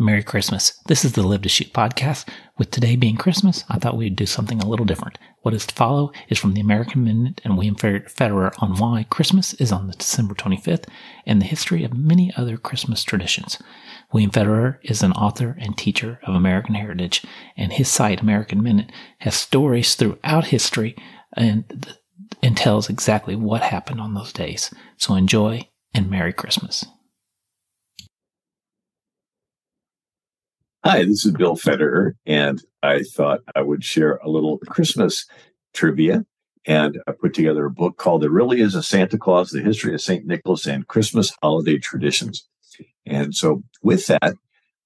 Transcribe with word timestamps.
Merry 0.00 0.22
Christmas. 0.22 0.80
This 0.86 1.04
is 1.04 1.12
the 1.12 1.22
Live 1.22 1.42
to 1.42 1.50
Shoot 1.50 1.74
podcast. 1.74 2.26
With 2.56 2.70
today 2.70 2.96
being 2.96 3.18
Christmas, 3.18 3.64
I 3.68 3.78
thought 3.78 3.98
we'd 3.98 4.16
do 4.16 4.24
something 4.24 4.58
a 4.58 4.66
little 4.66 4.86
different. 4.86 5.18
What 5.42 5.52
is 5.52 5.66
to 5.66 5.74
follow 5.74 6.10
is 6.30 6.38
from 6.38 6.54
the 6.54 6.62
American 6.62 7.04
Minute 7.04 7.42
and 7.44 7.58
William 7.58 7.76
Federer 7.76 8.50
on 8.62 8.78
why 8.78 9.04
Christmas 9.10 9.52
is 9.54 9.70
on 9.70 9.88
the 9.88 9.92
December 9.92 10.32
25th 10.32 10.86
and 11.26 11.38
the 11.38 11.46
history 11.46 11.84
of 11.84 11.92
many 11.92 12.32
other 12.34 12.56
Christmas 12.56 13.04
traditions. 13.04 13.58
William 14.10 14.30
Federer 14.30 14.78
is 14.82 15.02
an 15.02 15.12
author 15.12 15.58
and 15.60 15.76
teacher 15.76 16.18
of 16.22 16.34
American 16.34 16.76
heritage, 16.76 17.22
and 17.54 17.74
his 17.74 17.88
site, 17.88 18.22
American 18.22 18.62
Minute, 18.62 18.90
has 19.18 19.34
stories 19.34 19.94
throughout 19.96 20.46
history 20.46 20.96
and, 21.34 21.94
and 22.42 22.56
tells 22.56 22.88
exactly 22.88 23.36
what 23.36 23.60
happened 23.60 24.00
on 24.00 24.14
those 24.14 24.32
days. 24.32 24.72
So 24.96 25.14
enjoy 25.14 25.68
and 25.92 26.08
Merry 26.08 26.32
Christmas. 26.32 26.86
Hi, 30.82 31.04
this 31.04 31.26
is 31.26 31.32
Bill 31.32 31.56
Federer, 31.56 32.14
and 32.24 32.62
I 32.82 33.02
thought 33.02 33.40
I 33.54 33.60
would 33.60 33.84
share 33.84 34.14
a 34.24 34.30
little 34.30 34.56
Christmas 34.60 35.26
trivia. 35.74 36.24
And 36.64 36.98
I 37.06 37.12
put 37.12 37.34
together 37.34 37.66
a 37.66 37.70
book 37.70 37.98
called 37.98 38.22
There 38.22 38.30
Really 38.30 38.62
Is 38.62 38.74
a 38.74 38.82
Santa 38.82 39.18
Claus 39.18 39.50
The 39.50 39.60
History 39.60 39.92
of 39.92 40.00
St. 40.00 40.24
Nicholas 40.24 40.66
and 40.66 40.88
Christmas 40.88 41.34
Holiday 41.42 41.76
Traditions. 41.76 42.48
And 43.04 43.34
so, 43.34 43.62
with 43.82 44.06
that, 44.06 44.36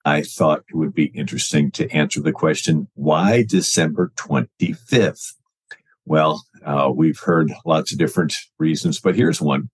I 0.05 0.23
thought 0.23 0.65
it 0.69 0.75
would 0.75 0.95
be 0.95 1.13
interesting 1.15 1.71
to 1.73 1.89
answer 1.91 2.21
the 2.21 2.33
question 2.33 2.89
why 2.95 3.45
December 3.49 4.11
25th? 4.17 5.35
Well, 6.07 6.45
uh, 6.67 6.91
we've 6.93 7.21
heard 7.21 7.53
lots 7.65 7.93
of 7.93 7.99
different 7.99 8.35
reasons, 8.59 8.99
but 8.99 9.15
here's 9.15 9.41
one. 9.41 9.71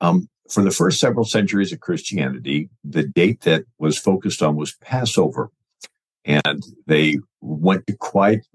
Um, 0.00 0.30
for 0.50 0.62
the 0.62 0.70
first 0.70 0.98
several 0.98 1.24
centuries 1.24 1.72
of 1.72 1.80
Christianity, 1.80 2.68
the 2.84 3.04
date 3.04 3.42
that 3.42 3.64
was 3.78 3.98
focused 3.98 4.42
on 4.42 4.56
was 4.56 4.74
Passover. 4.80 5.50
And 6.24 6.62
they 6.86 7.18
went 7.40 7.86
to 7.86 7.96
quite 7.96 8.46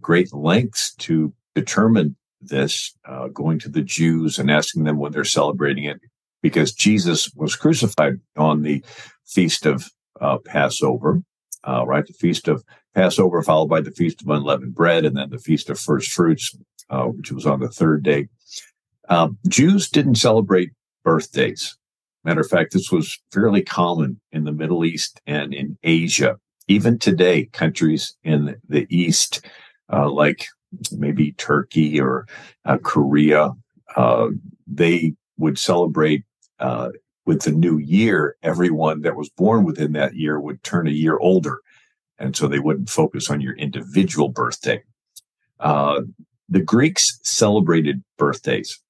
great 0.00 0.34
lengths 0.34 0.94
to 0.96 1.32
determine 1.54 2.16
this, 2.40 2.94
uh, 3.08 3.28
going 3.28 3.58
to 3.60 3.68
the 3.68 3.82
Jews 3.82 4.38
and 4.38 4.50
asking 4.50 4.84
them 4.84 4.98
when 4.98 5.12
they're 5.12 5.24
celebrating 5.24 5.84
it, 5.84 6.00
because 6.42 6.72
Jesus 6.72 7.30
was 7.34 7.56
crucified 7.56 8.20
on 8.36 8.62
the 8.62 8.84
feast 9.24 9.66
of 9.66 9.88
uh, 10.20 10.38
Passover, 10.44 11.22
uh, 11.66 11.84
right? 11.86 12.06
The 12.06 12.12
feast 12.12 12.48
of 12.48 12.62
Passover, 12.94 13.42
followed 13.42 13.68
by 13.68 13.80
the 13.80 13.90
feast 13.90 14.22
of 14.22 14.28
unleavened 14.28 14.74
bread, 14.74 15.04
and 15.04 15.16
then 15.16 15.30
the 15.30 15.38
feast 15.38 15.70
of 15.70 15.78
first 15.78 16.12
fruits, 16.12 16.56
uh, 16.90 17.04
which 17.04 17.32
was 17.32 17.46
on 17.46 17.60
the 17.60 17.68
third 17.68 18.02
day. 18.02 18.28
Um, 19.08 19.38
Jews 19.48 19.88
didn't 19.88 20.16
celebrate 20.16 20.70
birthdays. 21.06 21.78
Matter 22.24 22.40
of 22.40 22.48
fact, 22.48 22.72
this 22.72 22.90
was 22.90 23.16
fairly 23.32 23.62
common 23.62 24.20
in 24.32 24.42
the 24.42 24.52
Middle 24.52 24.84
East 24.84 25.20
and 25.24 25.54
in 25.54 25.78
Asia. 25.84 26.36
Even 26.66 26.98
today, 26.98 27.44
countries 27.52 28.16
in 28.24 28.56
the 28.68 28.88
East, 28.90 29.46
uh, 29.92 30.10
like 30.10 30.46
maybe 30.90 31.30
Turkey 31.34 32.00
or 32.00 32.26
uh, 32.64 32.78
Korea, 32.82 33.52
uh, 33.94 34.26
they 34.66 35.14
would 35.38 35.60
celebrate 35.60 36.24
uh, 36.58 36.88
with 37.24 37.42
the 37.42 37.52
new 37.52 37.78
year. 37.78 38.36
Everyone 38.42 39.02
that 39.02 39.14
was 39.14 39.28
born 39.28 39.62
within 39.62 39.92
that 39.92 40.16
year 40.16 40.40
would 40.40 40.60
turn 40.64 40.88
a 40.88 40.90
year 40.90 41.18
older. 41.18 41.60
And 42.18 42.34
so 42.34 42.48
they 42.48 42.58
wouldn't 42.58 42.90
focus 42.90 43.30
on 43.30 43.40
your 43.40 43.54
individual 43.54 44.30
birthday. 44.30 44.82
Uh, 45.60 46.00
the 46.48 46.62
Greeks 46.62 47.20
celebrated 47.22 48.02
birthdays. 48.18 48.80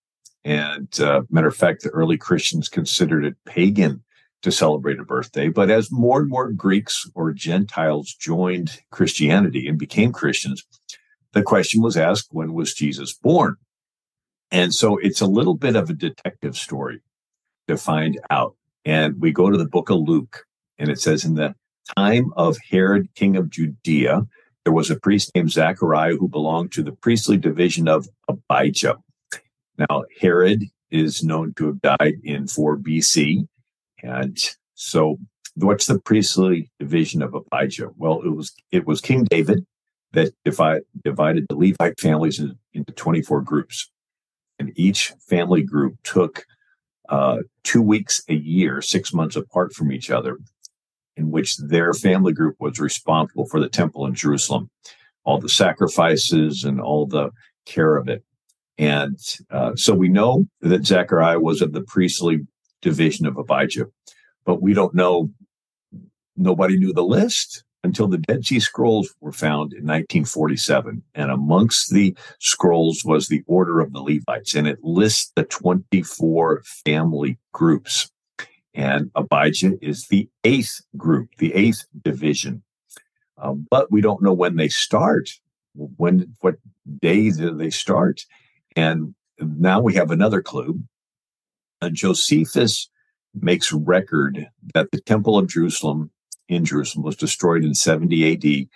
And 0.47 1.01
uh, 1.01 1.23
matter 1.29 1.49
of 1.49 1.57
fact, 1.57 1.83
the 1.83 1.89
early 1.89 2.17
Christians 2.17 2.69
considered 2.69 3.25
it 3.25 3.35
pagan 3.47 4.05
to 4.43 4.53
celebrate 4.53 5.01
a 5.01 5.05
birthday. 5.05 5.49
But 5.49 5.71
as 5.71 5.91
more 5.91 6.21
and 6.21 6.29
more 6.29 6.53
Greeks 6.53 7.11
or 7.17 7.33
Gentiles 7.33 8.15
joined 8.15 8.81
Christianity 8.93 9.67
and 9.67 9.77
became 9.77 10.13
Christians, 10.13 10.65
the 11.33 11.43
question 11.43 11.83
was 11.83 11.97
asked, 11.97 12.29
when 12.31 12.53
was 12.53 12.75
Jesus 12.75 13.13
born? 13.13 13.57
And 14.53 14.73
so 14.73 14.99
it's 14.99 15.21
a 15.21 15.27
little 15.27 15.57
bit 15.57 15.75
of 15.75 15.91
a 15.91 15.95
detective 15.95 16.57
story 16.57 17.01
to 17.67 17.77
find 17.77 18.21
out. 18.31 18.55
And 18.85 19.21
we 19.21 19.33
go 19.33 19.51
to 19.51 19.59
the 19.59 19.67
book 19.67 19.91
of 19.91 19.99
Luke, 19.99 20.45
and 20.79 20.89
it 20.89 21.01
says, 21.01 21.25
In 21.25 21.35
the 21.35 21.57
time 21.97 22.33
of 22.37 22.57
Herod, 22.71 23.09
king 23.17 23.35
of 23.35 23.51
Judea, 23.51 24.23
there 24.63 24.73
was 24.73 24.93
a 24.93 25.01
priest 25.01 25.33
named 25.35 25.51
Zachariah 25.51 26.15
who 26.15 26.29
belonged 26.29 26.71
to 26.73 26.85
the 26.85 26.93
priestly 26.93 27.37
division 27.37 27.89
of 27.89 28.07
Abijah. 28.29 28.99
Now, 29.79 30.05
Herod 30.21 30.65
is 30.91 31.23
known 31.23 31.55
to 31.55 31.67
have 31.67 31.81
died 31.81 32.15
in 32.23 32.47
4 32.47 32.79
BC. 32.79 33.47
And 34.03 34.39
so, 34.75 35.19
what's 35.55 35.87
the 35.87 35.99
priestly 36.01 36.71
division 36.79 37.23
of 37.23 37.35
Abijah? 37.35 37.91
Well, 37.97 38.23
it 38.23 38.31
was 38.31 38.53
it 38.71 38.87
was 38.87 39.01
King 39.01 39.25
David 39.25 39.67
that 40.13 40.33
divide, 40.45 40.83
divided 41.05 41.47
the 41.49 41.57
Levite 41.57 42.01
families 42.01 42.39
in, 42.41 42.57
into 42.73 42.93
24 42.93 43.43
groups. 43.43 43.91
And 44.59 44.73
each 44.75 45.13
family 45.29 45.63
group 45.63 45.97
took 46.03 46.47
uh, 47.09 47.39
two 47.63 47.83
weeks 47.83 48.23
a 48.29 48.35
year, 48.35 48.81
six 48.81 49.13
months 49.13 49.37
apart 49.37 49.75
from 49.75 49.93
each 49.93 50.11
other, 50.11 50.39
in 51.17 51.31
which 51.31 51.57
their 51.59 51.93
family 51.93 52.33
group 52.33 52.57
was 52.59 52.81
responsible 52.81 53.47
for 53.47 53.61
the 53.61 53.69
temple 53.69 54.07
in 54.07 54.15
Jerusalem, 54.15 54.71
all 55.25 55.39
the 55.39 55.49
sacrifices 55.49 56.65
and 56.65 56.81
all 56.81 57.07
the 57.07 57.31
care 57.67 57.97
of 57.97 58.09
it. 58.09 58.25
And 58.79 59.19
uh, 59.51 59.75
so 59.77 59.95
we 59.95 60.09
know 60.09 60.47
that 60.61 60.87
Zechariah 60.87 61.41
was 61.41 61.63
of 61.63 61.73
the 61.73 61.83
priestly 61.83 62.41
division 62.83 63.27
of 63.27 63.39
Abijah, 63.39 63.87
but 64.45 64.61
we 64.61 64.75
don't 64.75 64.95
know, 64.95 65.31
nobody 66.37 66.79
knew 66.79 66.93
the 66.93 67.05
list 67.05 67.65
until 67.87 68.09
the 68.09 68.19
Dead 68.19 68.45
Sea 68.45 68.61
Scrolls 68.61 69.15
were 69.21 69.33
found 69.33 69.73
in 69.73 69.85
1947. 69.85 71.03
And 71.15 71.31
amongst 71.31 71.93
the 71.93 72.15
scrolls 72.41 73.03
was 73.05 73.29
the 73.29 73.43
Order 73.47 73.81
of 73.81 73.93
the 73.93 74.01
Levites, 74.01 74.55
and 74.55 74.67
it 74.67 74.83
lists 74.83 75.33
the 75.35 75.45
24 75.45 76.63
family 76.85 77.39
groups. 77.53 78.11
And 78.75 79.11
Abijah 79.15 79.79
is 79.81 80.09
the 80.09 80.29
eighth 80.45 80.83
group, 80.97 81.31
the 81.39 81.55
eighth 81.55 81.87
division. 82.03 82.63
Uh, 83.39 83.53
but 83.53 83.91
we 83.91 84.03
don't 84.03 84.23
know 84.23 84.35
when 84.35 84.57
they 84.57 84.69
start. 84.69 85.31
When, 85.75 86.35
what 86.41 86.57
day 87.01 87.31
do 87.31 87.55
they 87.55 87.71
start? 87.71 88.23
And 88.77 89.15
now 89.41 89.81
we 89.81 89.95
have 89.95 90.11
another 90.11 90.43
clue. 90.43 90.81
Uh, 91.81 91.89
Josephus 91.89 92.89
makes 93.35 93.73
record 93.73 94.47
that 94.75 94.91
the 94.93 95.01
Temple 95.01 95.39
of 95.39 95.49
Jerusalem 95.49 96.11
in 96.49 96.65
Jerusalem 96.65 97.05
was 97.05 97.17
destroyed 97.17 97.65
in 97.65 97.75
70 97.75 98.33
AD 98.33 98.69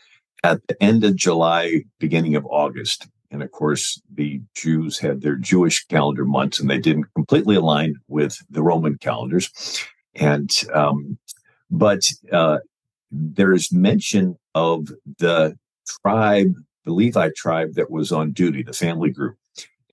at 0.43 0.67
the 0.67 0.83
end 0.83 1.05
of 1.05 1.17
July, 1.17 1.83
beginning 1.99 2.35
of 2.35 2.47
August. 2.47 3.07
And 3.31 3.43
of 3.43 3.53
course, 3.53 4.01
the 4.13 4.41
Jews 4.57 4.99
had 4.99 5.21
their 5.21 5.37
Jewish 5.37 5.87
calendar 5.87 6.25
months 6.25 6.59
and 6.59 6.69
they 6.69 6.79
didn't 6.79 7.07
completely 7.15 7.55
align 7.55 7.95
with 8.09 8.39
the 8.51 8.63
Roman 8.63 8.99
calendars. 8.99 9.51
And, 10.17 10.51
um, 10.75 11.19
but 11.71 12.01
uh, 12.33 12.59
there's 13.13 13.73
mention 13.73 14.37
of 14.55 14.89
the 15.19 15.57
tribe, 16.03 16.55
the 16.85 16.93
Levite 16.93 17.37
tribe 17.37 17.75
that 17.75 17.91
was 17.91 18.11
on 18.11 18.33
duty, 18.33 18.63
the 18.63 18.73
family 18.73 19.11
group 19.11 19.37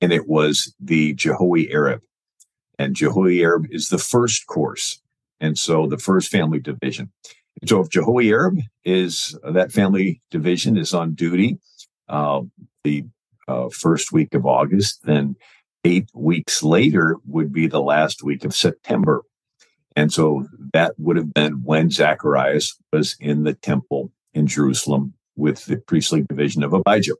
and 0.01 0.11
it 0.11 0.27
was 0.27 0.73
the 0.79 1.13
Jehoiarib. 1.15 2.01
And 2.79 2.95
Jehoiarib 2.95 3.67
is 3.71 3.89
the 3.89 3.97
first 3.97 4.47
course. 4.47 5.01
And 5.39 5.57
so 5.57 5.87
the 5.87 5.97
first 5.97 6.29
family 6.29 6.59
division. 6.59 7.11
And 7.61 7.69
so 7.69 7.81
if 7.81 7.89
Jehoiarib 7.89 8.61
is 8.85 9.37
uh, 9.43 9.51
that 9.51 9.71
family 9.71 10.21
division 10.31 10.77
is 10.77 10.93
on 10.93 11.13
duty 11.13 11.59
uh, 12.09 12.41
the 12.83 13.05
uh, 13.47 13.69
first 13.69 14.11
week 14.11 14.33
of 14.33 14.45
August, 14.45 15.03
then 15.03 15.35
eight 15.83 16.09
weeks 16.13 16.63
later 16.63 17.17
would 17.25 17.51
be 17.51 17.67
the 17.67 17.81
last 17.81 18.23
week 18.23 18.43
of 18.43 18.55
September. 18.55 19.23
And 19.95 20.13
so 20.13 20.47
that 20.73 20.93
would 20.99 21.17
have 21.17 21.33
been 21.33 21.63
when 21.63 21.89
Zacharias 21.89 22.77
was 22.93 23.15
in 23.19 23.43
the 23.43 23.53
temple 23.53 24.11
in 24.33 24.45
Jerusalem 24.45 25.13
with 25.35 25.65
the 25.65 25.77
priestly 25.77 26.23
division 26.23 26.63
of 26.63 26.73
Abijah. 26.73 27.15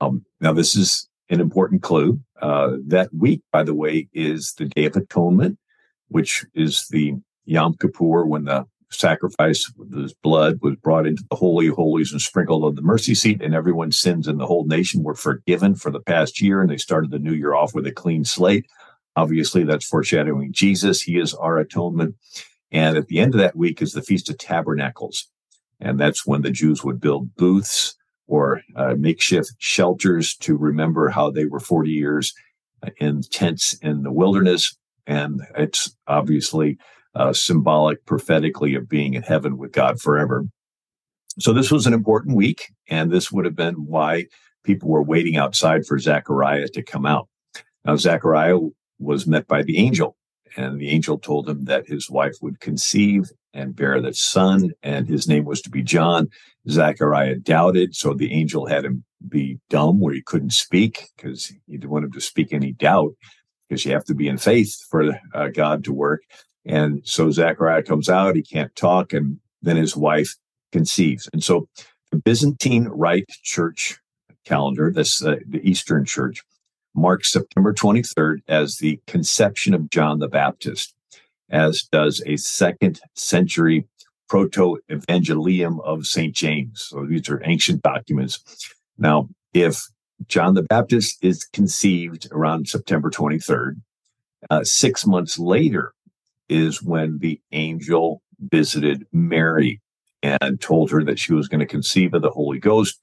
Um, 0.00 0.24
now, 0.40 0.52
this 0.52 0.74
is 0.74 1.08
an 1.32 1.40
important 1.40 1.82
clue. 1.82 2.20
Uh, 2.40 2.76
that 2.86 3.12
week, 3.14 3.42
by 3.52 3.62
the 3.62 3.74
way, 3.74 4.08
is 4.12 4.54
the 4.58 4.66
Day 4.66 4.84
of 4.84 4.96
Atonement, 4.96 5.58
which 6.08 6.44
is 6.54 6.86
the 6.90 7.14
Yom 7.46 7.74
Kippur 7.80 8.26
when 8.26 8.44
the 8.44 8.66
sacrifice 8.90 9.72
his 9.94 10.12
blood 10.12 10.58
was 10.60 10.76
brought 10.76 11.06
into 11.06 11.24
the 11.30 11.36
Holy 11.36 11.68
Holies 11.68 12.12
and 12.12 12.20
sprinkled 12.20 12.64
on 12.64 12.74
the 12.74 12.82
mercy 12.82 13.14
seat, 13.14 13.40
and 13.42 13.54
everyone's 13.54 13.98
sins 13.98 14.28
in 14.28 14.36
the 14.36 14.46
whole 14.46 14.66
nation 14.66 15.02
were 15.02 15.14
forgiven 15.14 15.74
for 15.74 15.90
the 15.90 16.00
past 16.00 16.40
year, 16.40 16.60
and 16.60 16.70
they 16.70 16.76
started 16.76 17.10
the 17.10 17.18
new 17.18 17.32
year 17.32 17.54
off 17.54 17.74
with 17.74 17.86
a 17.86 17.92
clean 17.92 18.24
slate. 18.24 18.66
Obviously, 19.16 19.64
that's 19.64 19.88
foreshadowing 19.88 20.52
Jesus. 20.52 21.02
He 21.02 21.18
is 21.18 21.34
our 21.34 21.58
atonement. 21.58 22.16
And 22.70 22.96
at 22.96 23.08
the 23.08 23.18
end 23.18 23.34
of 23.34 23.40
that 23.40 23.56
week 23.56 23.82
is 23.82 23.92
the 23.92 24.02
Feast 24.02 24.30
of 24.30 24.38
Tabernacles. 24.38 25.28
And 25.80 25.98
that's 25.98 26.26
when 26.26 26.42
the 26.42 26.50
Jews 26.50 26.84
would 26.84 27.00
build 27.00 27.34
booths 27.34 27.96
or 28.32 28.62
uh, 28.76 28.94
makeshift 28.96 29.52
shelters 29.58 30.34
to 30.34 30.56
remember 30.56 31.10
how 31.10 31.30
they 31.30 31.44
were 31.44 31.60
40 31.60 31.90
years 31.90 32.32
in 32.96 33.20
tents 33.20 33.74
in 33.82 34.04
the 34.04 34.10
wilderness. 34.10 34.74
And 35.06 35.42
it's 35.54 35.94
obviously 36.06 36.78
uh, 37.14 37.34
symbolic 37.34 38.06
prophetically 38.06 38.74
of 38.74 38.88
being 38.88 39.12
in 39.12 39.22
heaven 39.22 39.58
with 39.58 39.72
God 39.72 40.00
forever. 40.00 40.46
So 41.40 41.52
this 41.52 41.70
was 41.70 41.86
an 41.86 41.92
important 41.92 42.34
week, 42.34 42.72
and 42.88 43.10
this 43.10 43.30
would 43.30 43.44
have 43.44 43.56
been 43.56 43.74
why 43.74 44.28
people 44.64 44.88
were 44.88 45.02
waiting 45.02 45.36
outside 45.36 45.84
for 45.84 45.98
Zechariah 45.98 46.68
to 46.68 46.82
come 46.82 47.04
out. 47.04 47.28
Now, 47.84 47.96
Zechariah 47.96 48.60
was 48.98 49.26
met 49.26 49.46
by 49.46 49.62
the 49.62 49.76
angel, 49.76 50.16
and 50.56 50.80
the 50.80 50.88
angel 50.88 51.18
told 51.18 51.50
him 51.50 51.66
that 51.66 51.86
his 51.86 52.08
wife 52.08 52.36
would 52.40 52.60
conceive 52.60 53.30
and 53.54 53.76
bear 53.76 54.00
the 54.00 54.14
son, 54.14 54.72
and 54.82 55.08
his 55.08 55.28
name 55.28 55.44
was 55.44 55.60
to 55.62 55.70
be 55.70 55.82
John. 55.82 56.28
Zechariah 56.68 57.36
doubted, 57.36 57.94
so 57.94 58.14
the 58.14 58.32
angel 58.32 58.66
had 58.66 58.84
him 58.84 59.04
be 59.28 59.58
dumb 59.68 60.00
where 60.00 60.14
he 60.14 60.22
couldn't 60.22 60.52
speak 60.52 61.08
because 61.16 61.46
he 61.46 61.76
didn't 61.76 61.90
want 61.90 62.04
him 62.04 62.12
to 62.12 62.20
speak 62.20 62.52
any 62.52 62.72
doubt 62.72 63.14
because 63.68 63.84
you 63.84 63.92
have 63.92 64.04
to 64.04 64.14
be 64.14 64.28
in 64.28 64.38
faith 64.38 64.76
for 64.90 65.18
uh, 65.34 65.48
God 65.48 65.84
to 65.84 65.92
work. 65.92 66.22
And 66.64 67.02
so 67.04 67.30
Zechariah 67.30 67.82
comes 67.82 68.08
out, 68.08 68.36
he 68.36 68.42
can't 68.42 68.74
talk, 68.76 69.12
and 69.12 69.38
then 69.62 69.76
his 69.76 69.96
wife 69.96 70.34
conceives. 70.70 71.28
And 71.32 71.42
so 71.42 71.68
the 72.10 72.18
Byzantine 72.18 72.84
Rite 72.84 73.28
Church 73.42 73.98
calendar, 74.44 74.92
this 74.92 75.22
uh, 75.22 75.36
the 75.48 75.60
Eastern 75.68 76.04
Church, 76.04 76.42
marks 76.94 77.32
September 77.32 77.72
23rd 77.72 78.38
as 78.48 78.76
the 78.76 79.00
conception 79.06 79.74
of 79.74 79.90
John 79.90 80.18
the 80.18 80.28
Baptist, 80.28 80.94
as 81.52 81.82
does 81.92 82.22
a 82.26 82.36
second 82.36 83.00
century 83.14 83.86
proto 84.28 84.78
evangelium 84.90 85.78
of 85.84 86.06
St. 86.06 86.34
James. 86.34 86.86
So 86.88 87.04
these 87.04 87.28
are 87.28 87.42
ancient 87.44 87.82
documents. 87.82 88.42
Now, 88.98 89.28
if 89.52 89.82
John 90.26 90.54
the 90.54 90.62
Baptist 90.62 91.18
is 91.22 91.44
conceived 91.44 92.28
around 92.32 92.68
September 92.68 93.10
23rd, 93.10 93.80
uh, 94.50 94.64
six 94.64 95.06
months 95.06 95.38
later 95.38 95.92
is 96.48 96.82
when 96.82 97.18
the 97.18 97.40
angel 97.52 98.22
visited 98.40 99.06
Mary 99.12 99.80
and 100.22 100.60
told 100.60 100.90
her 100.90 101.04
that 101.04 101.18
she 101.18 101.34
was 101.34 101.48
going 101.48 101.60
to 101.60 101.66
conceive 101.66 102.14
of 102.14 102.22
the 102.22 102.30
Holy 102.30 102.58
Ghost 102.58 102.98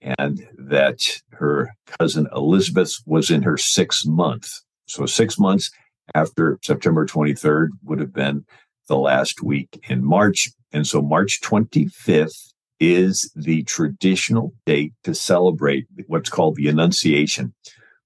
and 0.00 0.46
that 0.58 1.00
her 1.30 1.70
cousin 1.98 2.28
Elizabeth 2.34 2.94
was 3.06 3.30
in 3.30 3.42
her 3.42 3.56
sixth 3.56 4.06
month. 4.06 4.48
So, 4.86 5.06
six 5.06 5.38
months 5.38 5.70
after 6.14 6.58
September 6.62 7.06
23rd 7.06 7.68
would 7.82 8.00
have 8.00 8.12
been 8.12 8.44
the 8.88 8.96
last 8.96 9.42
week 9.42 9.82
in 9.88 10.04
March. 10.04 10.50
And 10.72 10.86
so, 10.86 11.00
March 11.02 11.40
25th 11.40 12.52
is 12.80 13.30
the 13.34 13.62
traditional 13.64 14.52
date 14.66 14.92
to 15.04 15.14
celebrate 15.14 15.86
what's 16.06 16.30
called 16.30 16.56
the 16.56 16.68
Annunciation, 16.68 17.54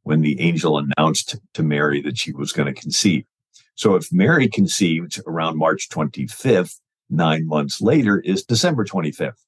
when 0.02 0.20
the 0.20 0.40
angel 0.40 0.78
announced 0.78 1.36
to 1.54 1.62
Mary 1.62 2.00
that 2.02 2.18
she 2.18 2.32
was 2.32 2.52
going 2.52 2.72
to 2.72 2.80
conceive. 2.80 3.24
So, 3.74 3.94
if 3.94 4.12
Mary 4.12 4.48
conceived 4.48 5.20
around 5.26 5.58
March 5.58 5.88
25th, 5.88 6.78
nine 7.10 7.46
months 7.46 7.80
later 7.80 8.20
is 8.20 8.44
December 8.44 8.84
25th. 8.84 9.44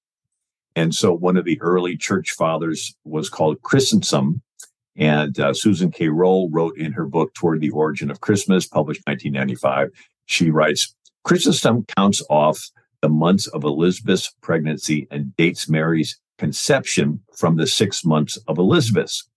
And 0.76 0.94
so 0.94 1.12
one 1.12 1.36
of 1.36 1.44
the 1.44 1.60
early 1.60 1.96
church 1.96 2.30
fathers 2.30 2.94
was 3.04 3.28
called 3.28 3.62
Chrysostom. 3.62 4.42
And 4.96 5.38
uh, 5.38 5.54
Susan 5.54 5.90
K. 5.90 6.08
Roll 6.08 6.50
wrote 6.50 6.76
in 6.76 6.92
her 6.92 7.06
book, 7.06 7.32
Toward 7.34 7.60
the 7.60 7.70
Origin 7.70 8.10
of 8.10 8.20
Christmas, 8.20 8.66
published 8.66 9.02
1995, 9.06 9.90
she 10.26 10.50
writes, 10.50 10.94
Chrysostom 11.24 11.84
counts 11.96 12.22
off 12.30 12.70
the 13.02 13.08
months 13.08 13.46
of 13.48 13.64
Elizabeth's 13.64 14.32
pregnancy 14.42 15.06
and 15.10 15.34
dates 15.36 15.68
Mary's 15.68 16.18
conception 16.38 17.20
from 17.36 17.56
the 17.56 17.66
six 17.66 18.04
months 18.04 18.38
of 18.48 18.58
Elizabeth's, 18.58 19.28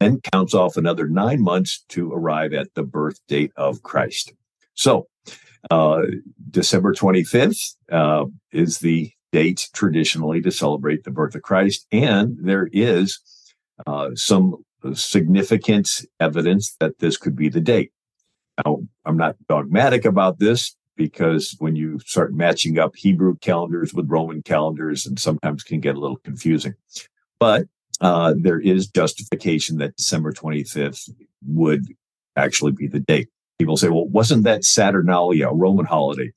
then 0.00 0.20
counts 0.32 0.54
off 0.54 0.76
another 0.76 1.08
nine 1.08 1.40
months 1.40 1.84
to 1.88 2.12
arrive 2.12 2.52
at 2.52 2.74
the 2.74 2.82
birth 2.82 3.20
date 3.28 3.52
of 3.56 3.82
Christ. 3.82 4.32
So, 4.74 5.06
uh, 5.70 6.02
December 6.50 6.94
25th 6.94 7.76
uh, 7.92 8.24
is 8.50 8.78
the 8.78 9.12
date 9.32 9.68
traditionally 9.72 10.40
to 10.42 10.50
celebrate 10.50 11.04
the 11.04 11.10
birth 11.10 11.34
of 11.34 11.42
Christ. 11.42 11.86
And 11.92 12.36
there 12.40 12.68
is 12.72 13.20
uh, 13.86 14.10
some 14.14 14.64
significant 14.94 15.88
evidence 16.18 16.76
that 16.80 16.98
this 16.98 17.16
could 17.16 17.36
be 17.36 17.48
the 17.48 17.60
date. 17.60 17.92
Now, 18.64 18.80
I'm 19.04 19.16
not 19.16 19.36
dogmatic 19.48 20.04
about 20.04 20.38
this 20.38 20.76
because 20.96 21.56
when 21.60 21.76
you 21.76 21.98
start 22.00 22.34
matching 22.34 22.78
up 22.78 22.94
Hebrew 22.94 23.36
calendars 23.38 23.94
with 23.94 24.10
Roman 24.10 24.42
calendars, 24.42 25.06
and 25.06 25.18
sometimes 25.18 25.62
can 25.62 25.80
get 25.80 25.96
a 25.96 26.00
little 26.00 26.18
confusing. 26.18 26.74
But 27.38 27.66
uh, 28.00 28.34
there 28.36 28.60
is 28.60 28.86
justification 28.86 29.78
that 29.78 29.96
December 29.96 30.32
25th 30.32 31.10
would 31.46 31.86
actually 32.36 32.72
be 32.72 32.86
the 32.86 33.00
date. 33.00 33.28
People 33.58 33.76
say, 33.76 33.88
well, 33.88 34.08
wasn't 34.08 34.44
that 34.44 34.64
Saturnalia, 34.64 35.48
a 35.48 35.54
Roman 35.54 35.86
holiday? 35.86 36.32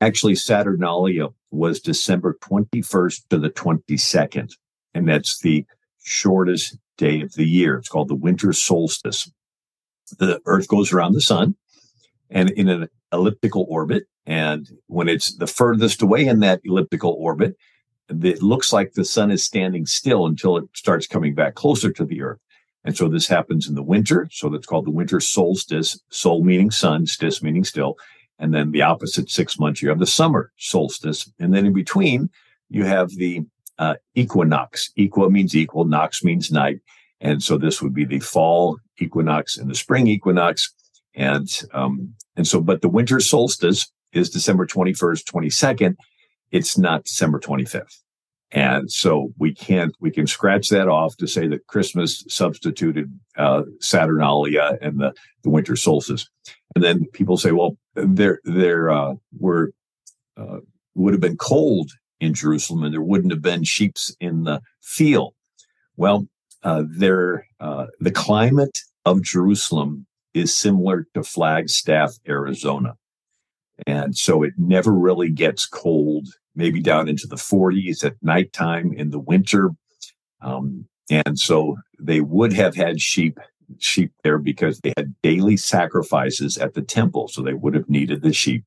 Actually, 0.00 0.34
Saturnalia 0.34 1.28
was 1.50 1.80
December 1.80 2.38
21st 2.42 3.28
to 3.30 3.38
the 3.38 3.50
22nd, 3.50 4.52
and 4.94 5.08
that's 5.08 5.40
the 5.40 5.64
shortest 6.06 6.78
day 6.96 7.20
of 7.20 7.34
the 7.34 7.44
year. 7.44 7.76
It's 7.76 7.88
called 7.88 8.08
the 8.08 8.14
winter 8.14 8.52
solstice. 8.52 9.30
The 10.18 10.40
Earth 10.46 10.68
goes 10.68 10.92
around 10.92 11.12
the 11.12 11.20
sun 11.20 11.56
and 12.30 12.50
in 12.50 12.68
an 12.68 12.88
elliptical 13.12 13.66
orbit. 13.68 14.04
And 14.24 14.68
when 14.86 15.08
it's 15.08 15.34
the 15.34 15.46
furthest 15.46 16.02
away 16.02 16.26
in 16.26 16.40
that 16.40 16.60
elliptical 16.64 17.16
orbit, 17.18 17.56
it 18.08 18.42
looks 18.42 18.72
like 18.72 18.92
the 18.92 19.04
sun 19.04 19.32
is 19.32 19.44
standing 19.44 19.84
still 19.84 20.26
until 20.26 20.56
it 20.56 20.64
starts 20.74 21.08
coming 21.08 21.34
back 21.34 21.56
closer 21.56 21.90
to 21.92 22.04
the 22.04 22.22
Earth. 22.22 22.38
And 22.84 22.96
so 22.96 23.08
this 23.08 23.26
happens 23.26 23.68
in 23.68 23.74
the 23.74 23.82
winter. 23.82 24.28
So 24.30 24.48
that's 24.48 24.66
called 24.66 24.86
the 24.86 24.92
winter 24.92 25.18
solstice, 25.18 26.00
sol 26.10 26.44
meaning 26.44 26.70
sun, 26.70 27.06
stis 27.06 27.42
meaning 27.42 27.64
still. 27.64 27.96
And 28.38 28.54
then 28.54 28.70
the 28.70 28.82
opposite 28.82 29.28
six 29.28 29.58
months, 29.58 29.82
you 29.82 29.88
have 29.88 29.98
the 29.98 30.06
summer 30.06 30.52
solstice. 30.56 31.28
And 31.40 31.52
then 31.52 31.66
in 31.66 31.72
between, 31.72 32.30
you 32.68 32.84
have 32.84 33.10
the 33.10 33.44
uh, 33.78 33.94
equinox. 34.14 34.90
Equa 34.98 35.30
means 35.30 35.54
equal, 35.54 35.84
nox 35.84 36.24
means 36.24 36.50
night. 36.50 36.80
And 37.20 37.42
so 37.42 37.58
this 37.58 37.80
would 37.80 37.94
be 37.94 38.04
the 38.04 38.20
fall 38.20 38.78
equinox 38.98 39.56
and 39.56 39.70
the 39.70 39.74
spring 39.74 40.06
equinox. 40.06 40.72
And, 41.14 41.48
um, 41.72 42.14
and 42.36 42.46
so, 42.46 42.60
but 42.60 42.82
the 42.82 42.88
winter 42.88 43.20
solstice 43.20 43.90
is 44.12 44.30
December 44.30 44.66
21st, 44.66 45.24
22nd. 45.24 45.96
It's 46.50 46.78
not 46.78 47.04
December 47.04 47.40
25th. 47.40 48.00
And 48.52 48.90
so 48.90 49.32
we 49.38 49.52
can't, 49.52 49.94
we 50.00 50.10
can 50.10 50.26
scratch 50.26 50.68
that 50.68 50.88
off 50.88 51.16
to 51.16 51.26
say 51.26 51.48
that 51.48 51.66
Christmas 51.66 52.24
substituted 52.28 53.12
uh, 53.36 53.62
Saturnalia 53.80 54.78
and 54.80 55.00
the, 55.00 55.12
the 55.42 55.50
winter 55.50 55.74
solstice. 55.74 56.28
And 56.74 56.84
then 56.84 57.06
people 57.12 57.36
say, 57.36 57.50
well, 57.50 57.76
there, 57.94 58.40
there 58.44 58.90
uh, 58.90 59.14
were, 59.38 59.72
uh, 60.36 60.58
would 60.94 61.12
have 61.12 61.20
been 61.20 61.36
cold 61.36 61.90
in 62.20 62.34
Jerusalem 62.34 62.84
and 62.84 62.92
there 62.92 63.02
wouldn't 63.02 63.32
have 63.32 63.42
been 63.42 63.64
sheep 63.64 63.96
in 64.20 64.44
the 64.44 64.60
field. 64.80 65.34
Well, 65.96 66.28
uh, 66.62 66.84
there, 66.88 67.46
uh, 67.60 67.86
the 68.00 68.10
climate 68.10 68.80
of 69.04 69.22
Jerusalem 69.22 70.06
is 70.34 70.54
similar 70.54 71.06
to 71.14 71.22
Flagstaff, 71.22 72.14
Arizona. 72.28 72.96
And 73.86 74.16
so 74.16 74.42
it 74.42 74.54
never 74.56 74.92
really 74.92 75.30
gets 75.30 75.66
cold 75.66 76.28
maybe 76.54 76.80
down 76.80 77.08
into 77.08 77.26
the 77.26 77.36
40s 77.36 78.04
at 78.04 78.14
nighttime 78.22 78.92
in 78.94 79.10
the 79.10 79.18
winter. 79.18 79.70
Um, 80.40 80.86
and 81.10 81.38
so 81.38 81.76
they 82.00 82.20
would 82.20 82.52
have 82.52 82.74
had 82.74 83.00
sheep 83.00 83.38
sheep 83.78 84.12
there 84.22 84.38
because 84.38 84.80
they 84.80 84.92
had 84.96 85.14
daily 85.22 85.56
sacrifices 85.56 86.56
at 86.56 86.74
the 86.74 86.82
temple, 86.82 87.28
so 87.28 87.42
they 87.42 87.54
would 87.54 87.74
have 87.74 87.88
needed 87.88 88.22
the 88.22 88.32
sheep. 88.32 88.64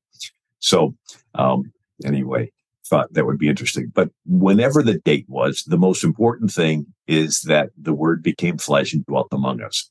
So 0.58 0.94
um, 1.34 1.72
anyway, 2.04 2.52
thought 2.90 3.12
that 3.14 3.24
would 3.24 3.38
be 3.38 3.48
interesting. 3.48 3.90
But 3.94 4.10
whenever 4.26 4.82
the 4.82 4.98
date 4.98 5.26
was, 5.28 5.62
the 5.66 5.78
most 5.78 6.04
important 6.04 6.50
thing 6.50 6.86
is 7.06 7.42
that 7.42 7.70
the 7.80 7.94
word 7.94 8.22
became 8.22 8.58
flesh 8.58 8.92
and 8.92 9.06
dwelt 9.06 9.28
among 9.32 9.62
us. 9.62 9.88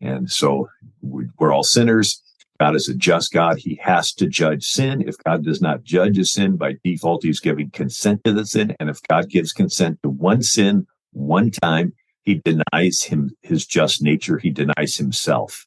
And 0.00 0.30
so 0.30 0.68
we're 1.02 1.52
all 1.52 1.62
sinners. 1.62 2.22
God 2.58 2.74
is 2.74 2.88
a 2.88 2.94
just 2.94 3.32
God. 3.32 3.58
He 3.58 3.78
has 3.82 4.12
to 4.14 4.26
judge 4.26 4.64
sin. 4.64 5.02
If 5.06 5.16
God 5.24 5.44
does 5.44 5.62
not 5.62 5.84
judge 5.84 6.18
a 6.18 6.24
sin, 6.24 6.56
by 6.56 6.76
default, 6.82 7.22
he's 7.22 7.40
giving 7.40 7.70
consent 7.70 8.24
to 8.24 8.32
the 8.32 8.46
sin. 8.46 8.74
And 8.80 8.90
if 8.90 9.00
God 9.08 9.28
gives 9.28 9.52
consent 9.52 9.98
to 10.02 10.10
one 10.10 10.42
sin 10.42 10.86
one 11.12 11.50
time, 11.50 11.92
he 12.22 12.42
denies 12.44 13.02
him 13.02 13.30
his 13.42 13.66
just 13.66 14.02
nature. 14.02 14.38
He 14.38 14.50
denies 14.50 14.96
himself 14.96 15.66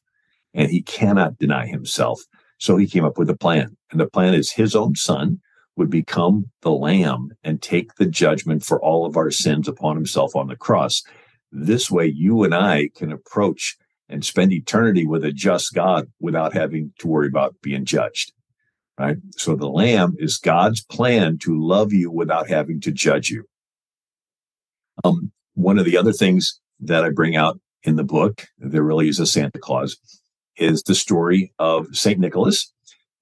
and 0.52 0.70
he 0.70 0.82
cannot 0.82 1.38
deny 1.38 1.66
himself. 1.66 2.22
So 2.58 2.76
he 2.76 2.86
came 2.86 3.04
up 3.04 3.18
with 3.18 3.30
a 3.30 3.36
plan. 3.36 3.76
And 3.90 4.00
the 4.00 4.06
plan 4.06 4.34
is 4.34 4.52
his 4.52 4.74
own 4.76 4.94
son 4.94 5.40
would 5.76 5.90
become 5.90 6.50
the 6.62 6.70
lamb 6.70 7.30
and 7.42 7.60
take 7.60 7.94
the 7.94 8.06
judgment 8.06 8.64
for 8.64 8.80
all 8.80 9.06
of 9.06 9.16
our 9.16 9.30
sins 9.30 9.68
upon 9.68 9.96
himself 9.96 10.36
on 10.36 10.48
the 10.48 10.56
cross. 10.56 11.02
This 11.50 11.90
way, 11.90 12.06
you 12.06 12.44
and 12.44 12.54
I 12.54 12.90
can 12.94 13.12
approach 13.12 13.76
and 14.08 14.24
spend 14.24 14.52
eternity 14.52 15.06
with 15.06 15.24
a 15.24 15.32
just 15.32 15.74
God 15.74 16.10
without 16.20 16.52
having 16.52 16.92
to 16.98 17.08
worry 17.08 17.26
about 17.26 17.56
being 17.62 17.84
judged. 17.84 18.32
Right. 18.98 19.16
So 19.36 19.56
the 19.56 19.68
lamb 19.68 20.14
is 20.18 20.36
God's 20.36 20.84
plan 20.84 21.38
to 21.38 21.60
love 21.60 21.92
you 21.92 22.12
without 22.12 22.48
having 22.48 22.80
to 22.82 22.92
judge 22.92 23.28
you. 23.28 23.44
Um, 25.02 25.32
one 25.54 25.78
of 25.78 25.84
the 25.84 25.96
other 25.96 26.12
things 26.12 26.60
that 26.78 27.04
I 27.04 27.10
bring 27.10 27.34
out 27.34 27.58
in 27.82 27.96
the 27.96 28.04
book, 28.04 28.46
there 28.58 28.84
really 28.84 29.08
is 29.08 29.18
a 29.18 29.26
Santa 29.26 29.58
Claus, 29.58 29.96
is 30.56 30.84
the 30.84 30.94
story 30.94 31.52
of 31.58 31.88
St. 31.92 32.20
Nicholas. 32.20 32.72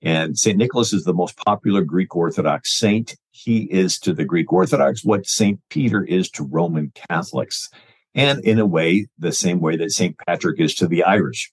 And 0.02 0.38
St. 0.38 0.58
Nicholas 0.58 0.92
is 0.92 1.04
the 1.04 1.14
most 1.14 1.36
popular 1.36 1.82
Greek 1.82 2.14
Orthodox 2.16 2.76
saint. 2.76 3.16
He 3.30 3.62
is 3.64 3.98
to 4.00 4.12
the 4.12 4.24
Greek 4.24 4.52
Orthodox 4.52 5.04
what 5.04 5.26
St. 5.26 5.60
Peter 5.70 6.04
is 6.04 6.28
to 6.30 6.44
Roman 6.44 6.92
Catholics. 7.08 7.70
And 8.14 8.44
in 8.44 8.58
a 8.58 8.66
way, 8.66 9.06
the 9.18 9.32
same 9.32 9.60
way 9.60 9.76
that 9.76 9.92
St. 9.92 10.16
Patrick 10.26 10.60
is 10.60 10.74
to 10.76 10.86
the 10.86 11.04
Irish. 11.04 11.50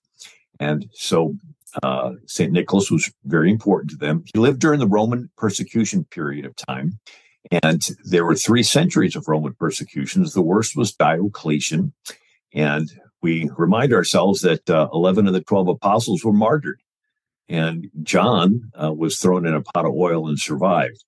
And 0.60 0.89
so 0.94 1.36
uh, 1.84 2.13
St. 2.25 2.51
Nicholas 2.51 2.91
was 2.91 3.12
very 3.25 3.51
important 3.51 3.91
to 3.91 3.98
them. 3.98 4.24
He 4.34 4.39
lived 4.39 4.60
during 4.60 4.79
the 4.79 4.88
Roman 4.88 5.29
persecution 5.38 6.06
period 6.06 6.46
of 6.46 6.56
time. 6.56 7.00
And 7.63 7.88
there 8.03 8.25
were 8.25 8.36
three 8.36 8.63
centuries 8.63 9.15
of 9.15 9.27
Roman 9.27 9.53
persecutions. 9.53 10.34
The 10.34 10.41
worst 10.41 10.75
was 10.75 10.94
Diocletian. 10.94 11.94
And 12.53 12.91
we 13.22 13.50
remind 13.58 13.94
ourselves 13.94 14.41
that 14.41 14.70
uh, 14.70 14.89
11 14.94 15.27
of 15.27 15.34
the 15.34 15.41
12 15.41 15.68
apostles 15.70 16.24
were 16.24 16.34
martyred. 16.34 16.82
And 17.50 17.89
John 18.03 18.72
uh, 18.82 18.94
was 18.94 19.18
thrown 19.18 19.46
in 19.46 19.56
a 19.56 19.62
pot 19.62 19.86
of 19.86 19.94
oil 19.94 20.27
and 20.27 20.39
survived. 20.39 21.03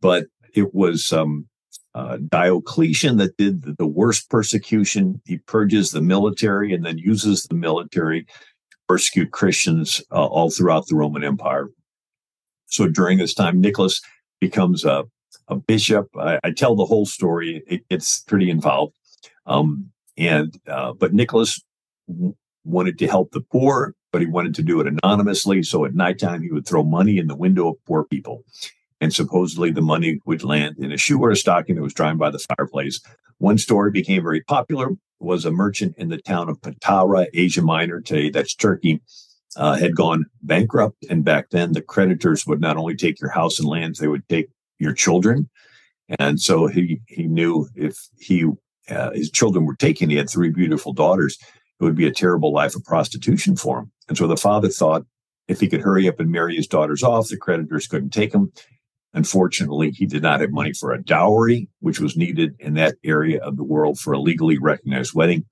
But 0.00 0.26
it 0.54 0.74
was 0.74 1.12
um, 1.12 1.46
uh, 1.94 2.18
Diocletian 2.28 3.18
that 3.18 3.36
did 3.36 3.76
the 3.76 3.86
worst 3.86 4.30
persecution. 4.30 5.20
He 5.26 5.38
purges 5.38 5.90
the 5.90 6.00
military 6.00 6.72
and 6.72 6.84
then 6.84 6.98
uses 6.98 7.44
the 7.44 7.54
military 7.54 8.22
to 8.24 8.76
persecute 8.88 9.30
Christians 9.30 10.00
uh, 10.10 10.26
all 10.26 10.50
throughout 10.50 10.86
the 10.86 10.96
Roman 10.96 11.22
Empire. 11.22 11.68
So 12.66 12.88
during 12.88 13.18
this 13.18 13.34
time, 13.34 13.60
Nicholas 13.60 14.00
becomes 14.40 14.84
a, 14.84 15.04
a 15.48 15.56
bishop. 15.56 16.08
I, 16.18 16.40
I, 16.42 16.50
tell 16.50 16.74
the 16.74 16.84
whole 16.84 17.06
story. 17.06 17.62
It, 17.66 17.82
it's 17.88 18.20
pretty 18.20 18.50
involved. 18.50 18.96
Um, 19.46 19.90
and 20.16 20.58
uh, 20.68 20.92
but 20.92 21.12
Nicholas 21.12 21.62
wanted 22.64 22.98
to 22.98 23.06
help 23.06 23.30
the 23.32 23.40
poor, 23.40 23.94
but 24.12 24.20
he 24.20 24.26
wanted 24.26 24.54
to 24.56 24.62
do 24.62 24.80
it 24.80 24.86
anonymously. 24.86 25.62
So 25.62 25.84
at 25.84 25.94
nighttime, 25.94 26.42
he 26.42 26.50
would 26.50 26.66
throw 26.66 26.82
money 26.82 27.18
in 27.18 27.26
the 27.26 27.36
window 27.36 27.68
of 27.68 27.84
poor 27.86 28.04
people, 28.04 28.44
and 29.00 29.12
supposedly 29.12 29.70
the 29.70 29.82
money 29.82 30.20
would 30.26 30.44
land 30.44 30.76
in 30.78 30.92
a 30.92 30.96
shoe 30.96 31.20
or 31.20 31.30
a 31.30 31.36
stocking 31.36 31.76
that 31.76 31.82
was 31.82 31.94
drying 31.94 32.18
by 32.18 32.30
the 32.30 32.44
fireplace. 32.56 33.00
One 33.38 33.58
story 33.58 33.90
became 33.90 34.22
very 34.22 34.42
popular. 34.42 34.90
Was 35.20 35.44
a 35.44 35.50
merchant 35.50 35.94
in 35.96 36.08
the 36.08 36.18
town 36.18 36.48
of 36.48 36.60
Patara, 36.60 37.26
Asia 37.32 37.62
Minor. 37.62 38.00
Today, 38.00 38.30
that's 38.30 38.54
Turkey. 38.54 39.00
Uh, 39.56 39.76
had 39.76 39.94
gone 39.94 40.26
bankrupt, 40.42 41.06
and 41.08 41.24
back 41.24 41.50
then 41.50 41.72
the 41.72 41.80
creditors 41.80 42.44
would 42.44 42.60
not 42.60 42.76
only 42.76 42.96
take 42.96 43.20
your 43.20 43.30
house 43.30 43.60
and 43.60 43.68
lands, 43.68 44.00
they 44.00 44.08
would 44.08 44.28
take 44.28 44.48
your 44.80 44.92
children. 44.92 45.48
And 46.18 46.40
so 46.40 46.66
he 46.66 47.00
he 47.06 47.28
knew 47.28 47.68
if 47.76 47.96
he 48.18 48.46
uh, 48.88 49.12
his 49.12 49.30
children 49.30 49.64
were 49.64 49.76
taken, 49.76 50.10
he 50.10 50.16
had 50.16 50.28
three 50.28 50.50
beautiful 50.50 50.92
daughters. 50.92 51.38
It 51.80 51.84
would 51.84 51.96
be 51.96 52.06
a 52.06 52.12
terrible 52.12 52.52
life 52.52 52.74
of 52.74 52.84
prostitution 52.84 53.56
for 53.56 53.80
him. 53.80 53.92
And 54.08 54.16
so 54.16 54.26
the 54.26 54.36
father 54.36 54.68
thought 54.68 55.04
if 55.48 55.60
he 55.60 55.68
could 55.68 55.82
hurry 55.82 56.08
up 56.08 56.20
and 56.20 56.30
marry 56.30 56.56
his 56.56 56.66
daughters 56.66 57.02
off, 57.02 57.28
the 57.28 57.36
creditors 57.36 57.86
couldn't 57.86 58.10
take 58.10 58.32
them. 58.32 58.52
Unfortunately, 59.12 59.90
he 59.92 60.06
did 60.06 60.22
not 60.22 60.40
have 60.40 60.50
money 60.50 60.72
for 60.72 60.92
a 60.92 61.02
dowry, 61.02 61.68
which 61.80 62.00
was 62.00 62.16
needed 62.16 62.56
in 62.58 62.74
that 62.74 62.96
area 63.04 63.40
of 63.42 63.56
the 63.56 63.62
world 63.62 63.98
for 63.98 64.12
a 64.12 64.18
legally 64.18 64.58
recognized 64.58 65.14
wedding. 65.14 65.44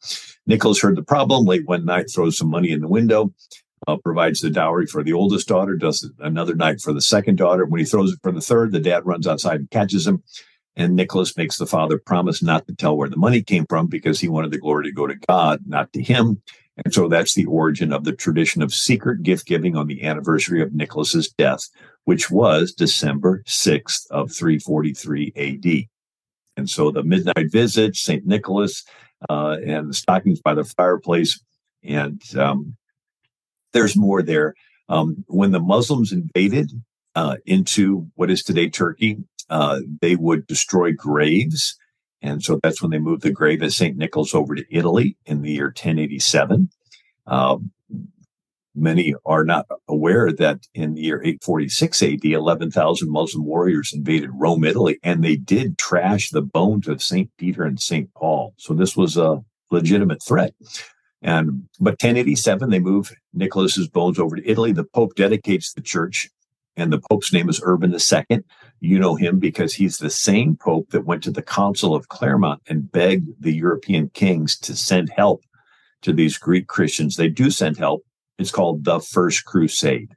Nicholas 0.47 0.81
heard 0.81 0.97
the 0.97 1.02
problem 1.02 1.45
late 1.45 1.67
one 1.67 1.85
night, 1.85 2.07
throws 2.12 2.37
some 2.37 2.50
money 2.50 2.73
in 2.73 2.81
the 2.81 2.88
window, 2.88 3.33
uh, 3.87 3.97
provides 3.99 4.41
the 4.41 4.50
dowry 4.50 4.87
for 4.87 5.05
the 5.05 5.12
oldest 5.12 5.47
daughter, 5.47 5.76
does 5.76 6.11
another 6.19 6.57
night 6.57 6.81
for 6.81 6.93
the 6.93 7.00
second 7.00 7.37
daughter. 7.37 7.64
When 7.64 7.79
he 7.79 7.85
throws 7.85 8.12
it 8.12 8.19
for 8.23 8.33
the 8.33 8.41
third, 8.41 8.73
the 8.73 8.81
dad 8.81 9.07
runs 9.07 9.29
outside 9.29 9.61
and 9.61 9.71
catches 9.71 10.07
him. 10.07 10.25
And 10.76 10.97
Nicholas 10.97 11.37
makes 11.37 11.59
the 11.59 11.67
father 11.67 11.99
promise 11.99 12.43
not 12.43 12.67
to 12.67 12.75
tell 12.75 12.97
where 12.97 13.09
the 13.09 13.17
money 13.17 13.43
came 13.43 13.67
from 13.67 13.88
because 13.88 14.21
he 14.21 14.29
wanted 14.29 14.50
the 14.50 14.59
glory 14.59 14.85
to 14.85 14.93
go 14.93 15.07
to 15.07 15.14
God, 15.14 15.61
not 15.67 15.93
to 15.93 16.02
him. 16.02 16.43
And 16.83 16.95
so 16.95 17.09
that's 17.09 17.35
the 17.35 17.45
origin 17.45 17.93
of 17.93 18.05
the 18.05 18.12
tradition 18.12 18.62
of 18.62 18.73
secret 18.73 19.23
gift 19.23 19.47
giving 19.47 19.76
on 19.76 19.87
the 19.87 20.02
anniversary 20.05 20.62
of 20.62 20.73
Nicholas's 20.73 21.29
death, 21.29 21.69
which 22.05 22.31
was 22.31 22.73
December 22.73 23.43
6th 23.47 24.11
of 24.11 24.33
343 24.33 25.33
AD. 25.37 25.88
And 26.57 26.69
so 26.69 26.91
the 26.91 27.02
midnight 27.02 27.50
visit, 27.50 27.97
St. 27.97 28.26
Nicholas, 28.26 28.85
uh, 29.29 29.59
and 29.64 29.91
the 29.91 29.95
stockings 29.95 30.41
by 30.41 30.55
the 30.55 30.64
fireplace. 30.64 31.38
And 31.83 32.23
um, 32.37 32.76
there's 33.73 33.97
more 33.97 34.23
there. 34.23 34.55
Um, 34.88 35.25
when 35.29 35.52
the 35.52 35.61
Muslims 35.61 36.12
invaded 36.12 36.73
uh, 37.14 37.37
into 37.47 38.11
what 38.14 38.31
is 38.31 38.43
today 38.43 38.69
Turkey, 38.69 39.19
uh, 39.52 39.80
they 40.00 40.16
would 40.16 40.47
destroy 40.47 40.92
graves. 40.92 41.76
And 42.23 42.42
so 42.42 42.59
that's 42.62 42.80
when 42.80 42.90
they 42.90 42.99
moved 42.99 43.23
the 43.23 43.30
grave 43.30 43.61
of 43.61 43.75
St. 43.75 43.99
Nicholas 43.99 44.35
over 44.35 44.54
to 44.54 44.64
Italy 44.71 45.18
in 45.26 45.42
the 45.42 45.52
year 45.52 45.66
1087. 45.66 46.71
Um, 47.26 47.71
many 48.75 49.14
are 49.26 49.44
not 49.44 49.66
aware 49.87 50.32
that 50.32 50.66
in 50.73 50.94
the 50.94 51.02
year 51.02 51.23
846 51.23 52.02
AD, 52.02 52.25
11,000 52.25 53.11
Muslim 53.11 53.44
warriors 53.44 53.92
invaded 53.92 54.30
Rome, 54.32 54.64
Italy, 54.64 54.99
and 55.02 55.23
they 55.23 55.37
did 55.37 55.76
trash 55.76 56.30
the 56.30 56.40
bones 56.40 56.88
of 56.88 57.02
St. 57.02 57.30
Peter 57.37 57.64
and 57.64 57.78
St. 57.78 58.09
Paul. 58.14 58.54
So 58.56 58.73
this 58.73 58.97
was 58.97 59.18
a 59.18 59.44
legitimate 59.71 60.23
threat. 60.23 60.54
And 61.21 61.68
but 61.78 61.92
1087, 61.92 62.71
they 62.71 62.78
move 62.78 63.12
Nicholas's 63.35 63.88
bones 63.88 64.18
over 64.18 64.37
to 64.37 64.50
Italy. 64.50 64.73
The 64.73 64.85
Pope 64.85 65.14
dedicates 65.14 65.75
the 65.75 65.82
church, 65.82 66.30
and 66.76 66.93
the 66.93 67.00
Pope's 67.11 67.33
name 67.33 67.49
is 67.49 67.61
Urban 67.62 67.95
II. 67.95 68.41
You 68.81 68.99
know 68.99 69.14
him 69.14 69.38
because 69.38 69.75
he's 69.75 69.99
the 69.99 70.11
same 70.11 70.57
Pope 70.57 70.91
that 70.91 71.05
went 71.05 71.23
to 71.25 71.31
the 71.31 71.43
Council 71.43 71.95
of 71.95 72.09
Clermont 72.09 72.62
and 72.69 72.91
begged 72.91 73.29
the 73.41 73.52
European 73.52 74.09
kings 74.11 74.59
to 74.61 74.75
send 74.75 75.11
help 75.11 75.45
to 76.02 76.12
these 76.12 76.38
Greek 76.38 76.67
Christians. 76.67 77.17
They 77.17 77.29
do 77.29 77.50
send 77.50 77.76
help. 77.76 78.05
It's 78.38 78.50
called 78.50 78.85
the 78.85 79.00
First 79.00 79.45
Crusade. 79.45 80.14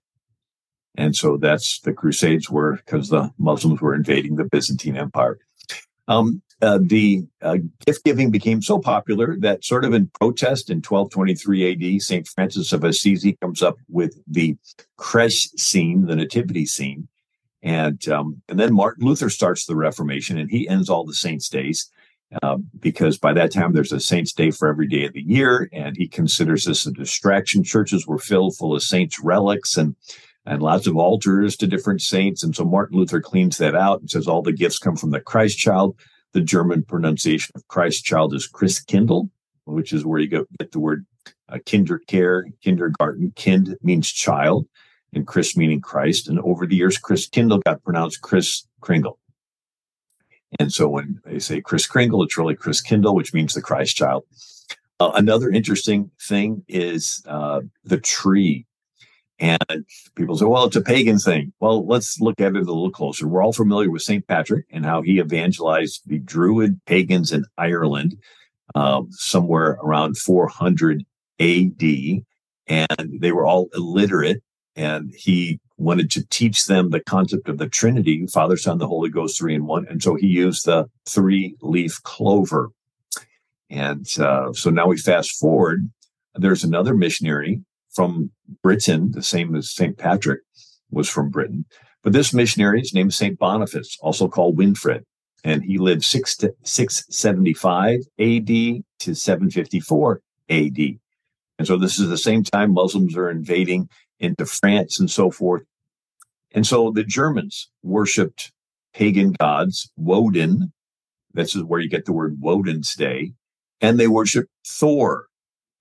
And 0.97 1.15
so 1.15 1.37
that's 1.37 1.81
the 1.81 1.93
Crusades 1.93 2.49
were 2.49 2.77
because 2.77 3.09
the 3.09 3.31
Muslims 3.37 3.81
were 3.81 3.93
invading 3.93 4.35
the 4.35 4.45
Byzantine 4.45 4.95
Empire. 4.95 5.37
Um, 6.07 6.41
uh, 6.65 6.79
the 6.81 7.23
uh, 7.43 7.57
gift 7.85 8.03
giving 8.03 8.31
became 8.31 8.59
so 8.59 8.79
popular 8.79 9.37
that, 9.39 9.63
sort 9.63 9.85
of 9.85 9.93
in 9.93 10.09
protest 10.19 10.71
in 10.71 10.77
1223 10.77 11.95
AD, 11.95 12.01
St. 12.01 12.27
Francis 12.27 12.73
of 12.73 12.83
Assisi 12.83 13.37
comes 13.39 13.61
up 13.61 13.77
with 13.87 14.19
the 14.25 14.57
creche 14.97 15.49
scene, 15.57 16.07
the 16.07 16.15
nativity 16.15 16.65
scene. 16.65 17.07
And, 17.61 18.07
um, 18.09 18.41
and 18.49 18.59
then 18.59 18.73
Martin 18.73 19.05
Luther 19.05 19.29
starts 19.29 19.65
the 19.65 19.75
Reformation 19.75 20.39
and 20.39 20.49
he 20.49 20.67
ends 20.67 20.89
all 20.89 21.05
the 21.05 21.13
saints' 21.13 21.49
days. 21.49 21.91
Uh, 22.41 22.57
because 22.79 23.19
by 23.19 23.31
that 23.31 23.53
time 23.53 23.73
there's 23.73 23.91
a 23.91 23.99
saints' 23.99 24.33
day 24.33 24.49
for 24.49 24.67
every 24.67 24.87
day 24.87 25.05
of 25.05 25.13
the 25.13 25.21
year, 25.21 25.69
and 25.71 25.95
he 25.95 26.07
considers 26.07 26.65
this 26.65 26.87
a 26.87 26.91
distraction. 26.91 27.63
Churches 27.63 28.07
were 28.07 28.17
filled 28.17 28.57
full 28.57 28.75
of 28.75 28.81
saints' 28.81 29.19
relics 29.19 29.77
and 29.77 29.95
and 30.47 30.61
lots 30.61 30.85
of 30.85 30.95
altars 30.95 31.55
to 31.57 31.67
different 31.67 32.01
saints. 32.01 32.43
And 32.43 32.55
so 32.55 32.65
Martin 32.65 32.97
Luther 32.97 33.19
cleans 33.19 33.57
that 33.57 33.75
out 33.75 33.99
and 33.99 34.09
says 34.09 34.27
all 34.27 34.41
the 34.41 34.51
gifts 34.51 34.77
come 34.77 34.95
from 34.95 35.11
the 35.11 35.19
Christ 35.19 35.57
child. 35.57 35.95
The 36.35 36.41
German 36.41 36.83
pronunciation 36.83 37.53
of 37.55 37.65
Christ 37.69 38.03
child 38.03 38.33
is 38.33 38.45
Christkindl, 38.45 39.29
which 39.63 39.93
is 39.93 40.03
where 40.03 40.19
you 40.19 40.27
get 40.27 40.71
the 40.73 40.79
word 40.81 41.05
uh, 41.47 41.59
kindercare, 41.59 42.43
kindergarten. 42.61 43.31
Kind 43.37 43.77
means 43.81 44.11
child, 44.11 44.67
and 45.13 45.25
Chris 45.25 45.55
meaning 45.55 45.79
Christ. 45.79 46.27
And 46.27 46.37
over 46.41 46.67
the 46.67 46.75
years, 46.75 46.99
Christkindl 46.99 47.63
got 47.63 47.81
pronounced 47.85 48.19
Chris 48.19 48.67
Kringle. 48.81 49.17
And 50.59 50.73
so 50.73 50.89
when 50.89 51.21
they 51.23 51.39
say 51.39 51.61
Chris 51.61 51.87
Kringle, 51.87 52.21
it's 52.21 52.37
really 52.37 52.57
Christkindl, 52.57 53.15
which 53.15 53.33
means 53.33 53.53
the 53.53 53.61
Christ 53.61 53.95
child. 53.95 54.25
Uh, 54.99 55.11
another 55.15 55.49
interesting 55.49 56.11
thing 56.21 56.65
is 56.67 57.23
uh, 57.29 57.61
the 57.85 58.01
tree. 58.01 58.65
And 59.39 59.85
people 60.15 60.37
say, 60.37 60.45
well, 60.45 60.65
it's 60.65 60.75
a 60.75 60.81
pagan 60.81 61.19
thing. 61.19 61.51
Well, 61.59 61.85
let's 61.85 62.19
look 62.21 62.39
at 62.39 62.55
it 62.55 62.67
a 62.67 62.71
little 62.71 62.91
closer. 62.91 63.27
We're 63.27 63.43
all 63.43 63.51
familiar 63.51 63.91
with 63.91 64.01
St. 64.01 64.25
Patrick 64.27 64.65
and 64.71 64.85
how 64.85 65.01
he 65.01 65.19
evangelized 65.19 66.03
the 66.05 66.19
Druid 66.19 66.79
pagans 66.85 67.33
in 67.33 67.43
Ireland 67.57 68.17
uh, 68.75 69.01
somewhere 69.09 69.77
around 69.83 70.17
400 70.17 71.03
AD. 71.39 71.83
And 72.67 73.19
they 73.19 73.31
were 73.31 73.45
all 73.45 73.69
illiterate. 73.75 74.41
And 74.77 75.13
he 75.15 75.59
wanted 75.77 76.11
to 76.11 76.25
teach 76.27 76.65
them 76.65 76.89
the 76.89 77.01
concept 77.01 77.49
of 77.49 77.57
the 77.57 77.67
Trinity, 77.67 78.25
Father, 78.27 78.55
Son, 78.55 78.77
the 78.77 78.87
Holy 78.87 79.09
Ghost, 79.09 79.37
three 79.37 79.55
in 79.55 79.65
one. 79.65 79.85
And 79.89 80.01
so 80.01 80.15
he 80.15 80.27
used 80.27 80.65
the 80.65 80.89
three 81.05 81.55
leaf 81.61 82.01
clover. 82.03 82.69
And 83.69 84.07
uh, 84.17 84.53
so 84.53 84.69
now 84.69 84.87
we 84.87 84.97
fast 84.97 85.37
forward. 85.37 85.89
There's 86.35 86.63
another 86.63 86.93
missionary 86.93 87.61
from 87.95 88.31
Britain, 88.61 89.11
the 89.11 89.23
same 89.23 89.55
as 89.55 89.71
St. 89.71 89.97
Patrick 89.97 90.41
was 90.91 91.09
from 91.09 91.29
Britain. 91.29 91.65
But 92.03 92.13
this 92.13 92.33
missionary 92.33 92.81
is 92.81 92.93
named 92.93 93.13
St. 93.13 93.39
Boniface, 93.39 93.97
also 94.01 94.27
called 94.27 94.57
Winfred, 94.57 95.03
And 95.43 95.63
he 95.63 95.77
lived 95.77 96.03
6 96.03 96.37
to 96.37 96.53
675 96.63 98.01
AD 98.19 98.47
to 98.99 99.15
754 99.15 100.21
AD. 100.49 100.77
And 101.57 101.67
so 101.67 101.77
this 101.77 101.99
is 101.99 102.09
the 102.09 102.17
same 102.17 102.43
time 102.43 102.73
Muslims 102.73 103.15
are 103.15 103.29
invading 103.29 103.89
into 104.19 104.45
France 104.45 104.99
and 104.99 105.09
so 105.09 105.31
forth. 105.31 105.63
And 106.53 106.65
so 106.65 106.91
the 106.91 107.03
Germans 107.03 107.69
worshipped 107.83 108.51
pagan 108.93 109.33
gods, 109.33 109.91
Woden. 109.97 110.71
This 111.33 111.55
is 111.55 111.63
where 111.63 111.79
you 111.79 111.89
get 111.89 112.05
the 112.05 112.13
word 112.13 112.37
Woden's 112.39 112.93
Day. 112.93 113.33
And 113.81 113.99
they 113.99 114.07
worshiped 114.07 114.49
Thor. 114.65 115.27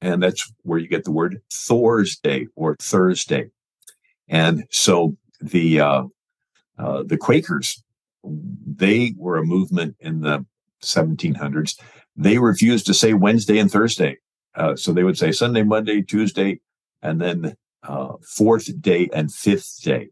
And 0.04 0.22
that's 0.22 0.52
where 0.64 0.78
you 0.78 0.86
get 0.86 1.04
the 1.04 1.10
word 1.10 1.40
Thor's 1.50 2.18
Day 2.18 2.46
or 2.56 2.76
Thursday. 2.76 3.48
And 4.28 4.64
so 4.70 5.16
the 5.40 5.80
uh, 5.80 6.04
uh, 6.78 7.04
the 7.06 7.16
Quakers, 7.16 7.82
they 8.22 9.14
were 9.16 9.38
a 9.38 9.46
movement 9.46 9.96
in 10.00 10.20
the 10.20 10.44
1700s. 10.82 11.80
They 12.16 12.36
refused 12.36 12.84
to 12.86 12.94
say 12.94 13.14
Wednesday 13.14 13.58
and 13.58 13.70
Thursday, 13.70 14.18
uh, 14.54 14.76
so 14.76 14.92
they 14.92 15.04
would 15.04 15.16
say 15.16 15.32
Sunday, 15.32 15.62
Monday, 15.62 16.02
Tuesday, 16.02 16.60
and 17.02 17.18
then 17.18 17.56
uh, 17.82 18.12
fourth 18.28 18.80
day 18.82 19.08
and 19.14 19.32
fifth 19.32 19.80
day, 19.82 20.08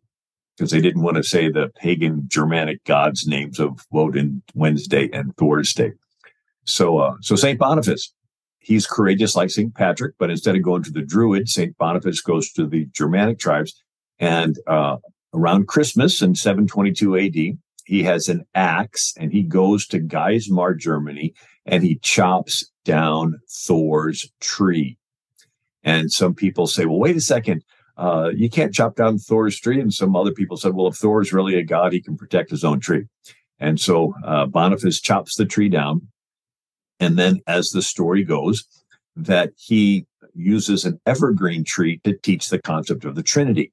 because 0.56 0.70
they 0.70 0.80
didn't 0.80 1.02
want 1.02 1.18
to 1.18 1.22
say 1.22 1.50
the 1.50 1.70
pagan 1.76 2.24
Germanic 2.28 2.82
gods' 2.84 3.26
names 3.26 3.60
of 3.60 3.86
Woden, 3.90 4.42
Wednesday, 4.54 5.10
and 5.12 5.36
Thursday. 5.36 5.92
So, 6.64 6.96
uh, 6.96 7.16
so 7.20 7.36
Saint 7.36 7.58
Boniface, 7.58 8.12
he's 8.62 8.86
courageous 8.86 9.36
like 9.36 9.50
Saint 9.50 9.74
Patrick, 9.74 10.14
but 10.18 10.30
instead 10.30 10.56
of 10.56 10.62
going 10.62 10.82
to 10.84 10.90
the 10.90 11.02
Druid, 11.02 11.48
Saint 11.48 11.76
Boniface 11.78 12.20
goes 12.20 12.50
to 12.52 12.66
the 12.66 12.86
Germanic 12.92 13.38
tribes, 13.38 13.82
and 14.18 14.56
uh, 14.66 14.96
around 15.34 15.68
Christmas 15.68 16.22
in 16.22 16.34
722 16.34 17.16
AD, 17.16 17.58
he 17.84 18.02
has 18.04 18.28
an 18.28 18.46
axe 18.54 19.12
and 19.18 19.32
he 19.32 19.42
goes 19.42 19.86
to 19.88 19.98
Geismar, 19.98 20.78
Germany, 20.78 21.34
and 21.66 21.82
he 21.82 21.96
chops 21.96 22.70
down 22.84 23.40
Thor's 23.66 24.30
tree. 24.40 24.96
And 25.82 26.12
some 26.12 26.34
people 26.34 26.66
say, 26.66 26.86
well, 26.86 26.98
wait 26.98 27.16
a 27.16 27.20
second. 27.20 27.64
Uh, 27.96 28.30
you 28.34 28.48
can't 28.48 28.72
chop 28.72 28.96
down 28.96 29.18
Thor's 29.18 29.58
tree. 29.58 29.80
And 29.80 29.92
some 29.92 30.14
other 30.14 30.32
people 30.32 30.56
said, 30.56 30.74
well, 30.74 30.86
if 30.86 30.96
Thor 30.96 31.20
is 31.20 31.32
really 31.32 31.56
a 31.56 31.64
god, 31.64 31.92
he 31.92 32.00
can 32.00 32.16
protect 32.16 32.50
his 32.50 32.64
own 32.64 32.80
tree. 32.80 33.06
And 33.58 33.80
so 33.80 34.14
uh, 34.24 34.46
Boniface 34.46 35.00
chops 35.00 35.36
the 35.36 35.44
tree 35.44 35.68
down. 35.68 36.08
And 37.02 37.18
then, 37.18 37.40
as 37.48 37.70
the 37.70 37.82
story 37.82 38.22
goes, 38.22 38.64
that 39.16 39.50
he 39.56 40.06
uses 40.34 40.84
an 40.84 41.00
evergreen 41.04 41.64
tree 41.64 42.00
to 42.04 42.16
teach 42.16 42.48
the 42.48 42.62
concept 42.62 43.04
of 43.04 43.16
the 43.16 43.24
Trinity 43.24 43.72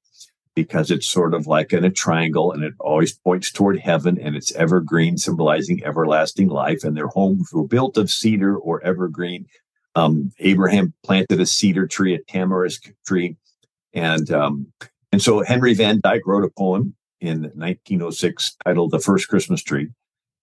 because 0.55 0.89
it's 0.89 1.07
sort 1.07 1.35
of 1.35 1.45
like 1.45 1.71
in 1.71 1.85
a 1.85 1.91
triangle 1.91 2.51
and 2.51 2.63
it 2.63 2.73
always 2.79 3.19
points 3.19 3.51
toward 3.51 3.77
heaven 3.77 4.19
and 4.19 4.35
it's 4.35 4.51
evergreen, 4.55 5.15
symbolizing 5.15 5.85
everlasting 5.85 6.47
life. 6.47 6.83
And 6.83 6.97
their 6.97 7.07
homes 7.07 7.53
were 7.53 7.67
built 7.67 7.97
of 7.97 8.09
cedar 8.09 8.57
or 8.57 8.83
evergreen. 8.83 9.45
Um, 9.93 10.31
Abraham 10.39 10.95
planted 11.03 11.39
a 11.39 11.45
cedar 11.45 11.85
tree, 11.85 12.15
a 12.15 12.19
tamarisk 12.31 12.91
tree. 13.05 13.37
And, 13.93 14.31
um, 14.31 14.73
and 15.11 15.21
so 15.21 15.43
Henry 15.43 15.75
Van 15.75 16.01
Dyke 16.03 16.25
wrote 16.25 16.45
a 16.45 16.49
poem 16.49 16.95
in 17.21 17.43
1906 17.43 18.55
titled 18.65 18.89
The 18.89 18.99
First 18.99 19.27
Christmas 19.27 19.61
Tree. 19.61 19.89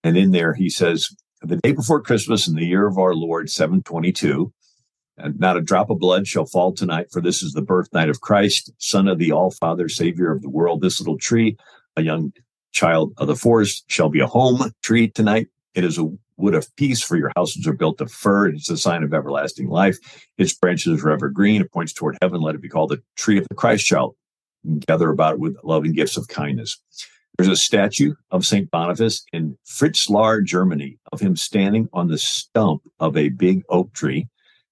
And 0.05 0.17
in 0.17 0.31
there 0.31 0.55
he 0.55 0.71
says, 0.71 1.11
The 1.47 1.61
day 1.63 1.71
before 1.71 2.03
Christmas 2.03 2.49
in 2.49 2.57
the 2.57 2.67
year 2.67 2.89
of 2.89 2.99
our 2.99 3.15
Lord 3.15 3.49
722, 3.49 4.53
and 5.17 5.39
not 5.39 5.57
a 5.57 5.61
drop 5.61 5.91
of 5.91 6.01
blood 6.01 6.27
shall 6.27 6.45
fall 6.45 6.73
tonight, 6.73 7.07
for 7.13 7.21
this 7.21 7.41
is 7.41 7.53
the 7.53 7.63
birth 7.63 7.89
night 7.93 8.09
of 8.09 8.21
Christ, 8.21 8.73
Son 8.79 9.07
of 9.07 9.19
the 9.19 9.31
All 9.31 9.53
Father, 9.53 9.89
Savior 9.89 10.33
of 10.33 10.43
the 10.43 10.51
world. 10.51 10.81
This 10.81 10.99
little 10.99 11.17
tree, 11.17 11.57
a 11.97 12.03
young 12.03 12.33
child 12.73 13.13
of 13.19 13.29
the 13.29 13.37
forest, 13.37 13.85
shall 13.87 14.09
be 14.09 14.19
a 14.19 14.27
home 14.27 14.73
tree 14.83 15.09
tonight. 15.09 15.47
It 15.77 15.85
is 15.85 15.99
a 15.99 16.11
wood 16.37 16.57
of 16.57 16.75
peace, 16.75 17.01
for 17.01 17.17
your 17.17 17.31
houses 17.37 17.65
are 17.69 17.73
built 17.73 18.01
of 18.01 18.11
fir. 18.11 18.49
It's 18.49 18.69
a 18.69 18.77
sign 18.77 19.05
of 19.05 19.15
everlasting 19.15 19.69
life. 19.69 19.99
Its 20.39 20.53
branches 20.53 21.05
are 21.05 21.11
evergreen. 21.13 21.61
It 21.61 21.71
points 21.71 21.93
toward 21.93 22.19
heaven. 22.21 22.41
Let 22.41 22.57
it 22.57 22.61
be 22.61 22.69
called 22.69 22.91
the 22.91 23.03
tree 23.15 23.39
of 23.39 23.47
the 23.47 23.55
Christ 23.55 23.87
child. 23.87 24.17
Gather 24.89 25.11
about 25.11 25.35
it 25.35 25.39
with 25.39 25.57
loving 25.63 25.93
gifts 25.93 26.17
of 26.17 26.27
kindness. 26.27 26.81
There's 27.37 27.49
a 27.49 27.57
statue 27.57 28.15
of 28.31 28.47
St. 28.47 28.71
Boniface 28.71 29.25
in 29.33 29.59
Fritzlar, 29.67 30.41
Germany, 30.41 30.99
of 31.13 31.21
him 31.21 31.37
standing 31.37 31.89
on 31.93 32.09
the 32.09 32.17
stump 32.17 32.83
of 32.99 33.17
a 33.17 33.29
big 33.29 33.63
oak 33.69 33.93
tree 33.93 34.29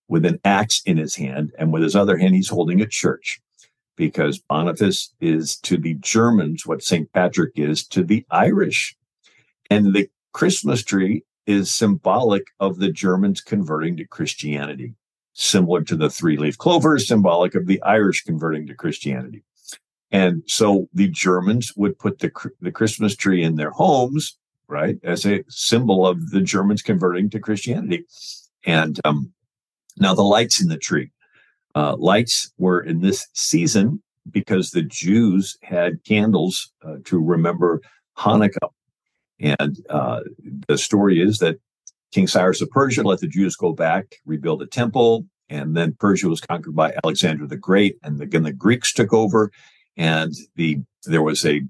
with 0.08 0.24
an 0.24 0.40
axe 0.44 0.80
in 0.86 0.96
his 0.96 1.14
hand, 1.14 1.52
and 1.58 1.72
with 1.72 1.82
his 1.82 1.94
other 1.94 2.16
hand, 2.16 2.34
he's 2.34 2.48
holding 2.48 2.80
a 2.80 2.86
church 2.86 3.40
because 3.96 4.38
Boniface 4.38 5.12
is 5.20 5.56
to 5.58 5.76
the 5.76 5.94
Germans 5.94 6.66
what 6.66 6.82
St. 6.82 7.12
Patrick 7.12 7.52
is 7.56 7.86
to 7.88 8.02
the 8.02 8.24
Irish. 8.30 8.96
And 9.70 9.94
the 9.94 10.08
Christmas 10.32 10.82
tree 10.82 11.22
is 11.46 11.70
symbolic 11.70 12.44
of 12.60 12.78
the 12.78 12.90
Germans 12.90 13.40
converting 13.40 13.96
to 13.98 14.06
Christianity, 14.06 14.94
similar 15.34 15.82
to 15.82 15.96
the 15.96 16.10
three 16.10 16.36
leaf 16.36 16.58
clover, 16.58 16.98
symbolic 16.98 17.54
of 17.54 17.66
the 17.66 17.82
Irish 17.82 18.24
converting 18.24 18.66
to 18.66 18.74
Christianity. 18.74 19.42
And 20.14 20.44
so 20.46 20.88
the 20.94 21.08
Germans 21.08 21.72
would 21.74 21.98
put 21.98 22.20
the, 22.20 22.30
the 22.60 22.70
Christmas 22.70 23.16
tree 23.16 23.42
in 23.42 23.56
their 23.56 23.72
homes, 23.72 24.38
right, 24.68 24.96
as 25.02 25.26
a 25.26 25.42
symbol 25.48 26.06
of 26.06 26.30
the 26.30 26.40
Germans 26.40 26.82
converting 26.82 27.28
to 27.30 27.40
Christianity. 27.40 28.04
And 28.64 29.00
um, 29.04 29.32
now, 29.98 30.14
the 30.14 30.22
lights 30.22 30.62
in 30.62 30.68
the 30.68 30.78
tree. 30.78 31.10
Uh, 31.74 31.96
lights 31.96 32.52
were 32.58 32.80
in 32.80 33.00
this 33.00 33.26
season 33.32 34.00
because 34.30 34.70
the 34.70 34.82
Jews 34.82 35.58
had 35.62 36.04
candles 36.04 36.70
uh, 36.86 36.98
to 37.06 37.18
remember 37.18 37.80
Hanukkah. 38.16 38.68
And 39.40 39.84
uh, 39.90 40.20
the 40.68 40.78
story 40.78 41.20
is 41.20 41.38
that 41.38 41.58
King 42.12 42.28
Cyrus 42.28 42.62
of 42.62 42.70
Persia 42.70 43.02
let 43.02 43.18
the 43.18 43.26
Jews 43.26 43.56
go 43.56 43.72
back, 43.72 44.14
rebuild 44.26 44.62
a 44.62 44.66
temple, 44.66 45.26
and 45.48 45.76
then 45.76 45.96
Persia 45.98 46.28
was 46.28 46.40
conquered 46.40 46.76
by 46.76 46.94
Alexander 47.02 47.48
the 47.48 47.56
Great, 47.56 47.98
and 48.04 48.20
again 48.20 48.44
the 48.44 48.52
Greeks 48.52 48.92
took 48.92 49.12
over, 49.12 49.50
and 49.96 50.32
the 50.56 50.80
there 51.06 51.22
was 51.22 51.44
a 51.44 51.62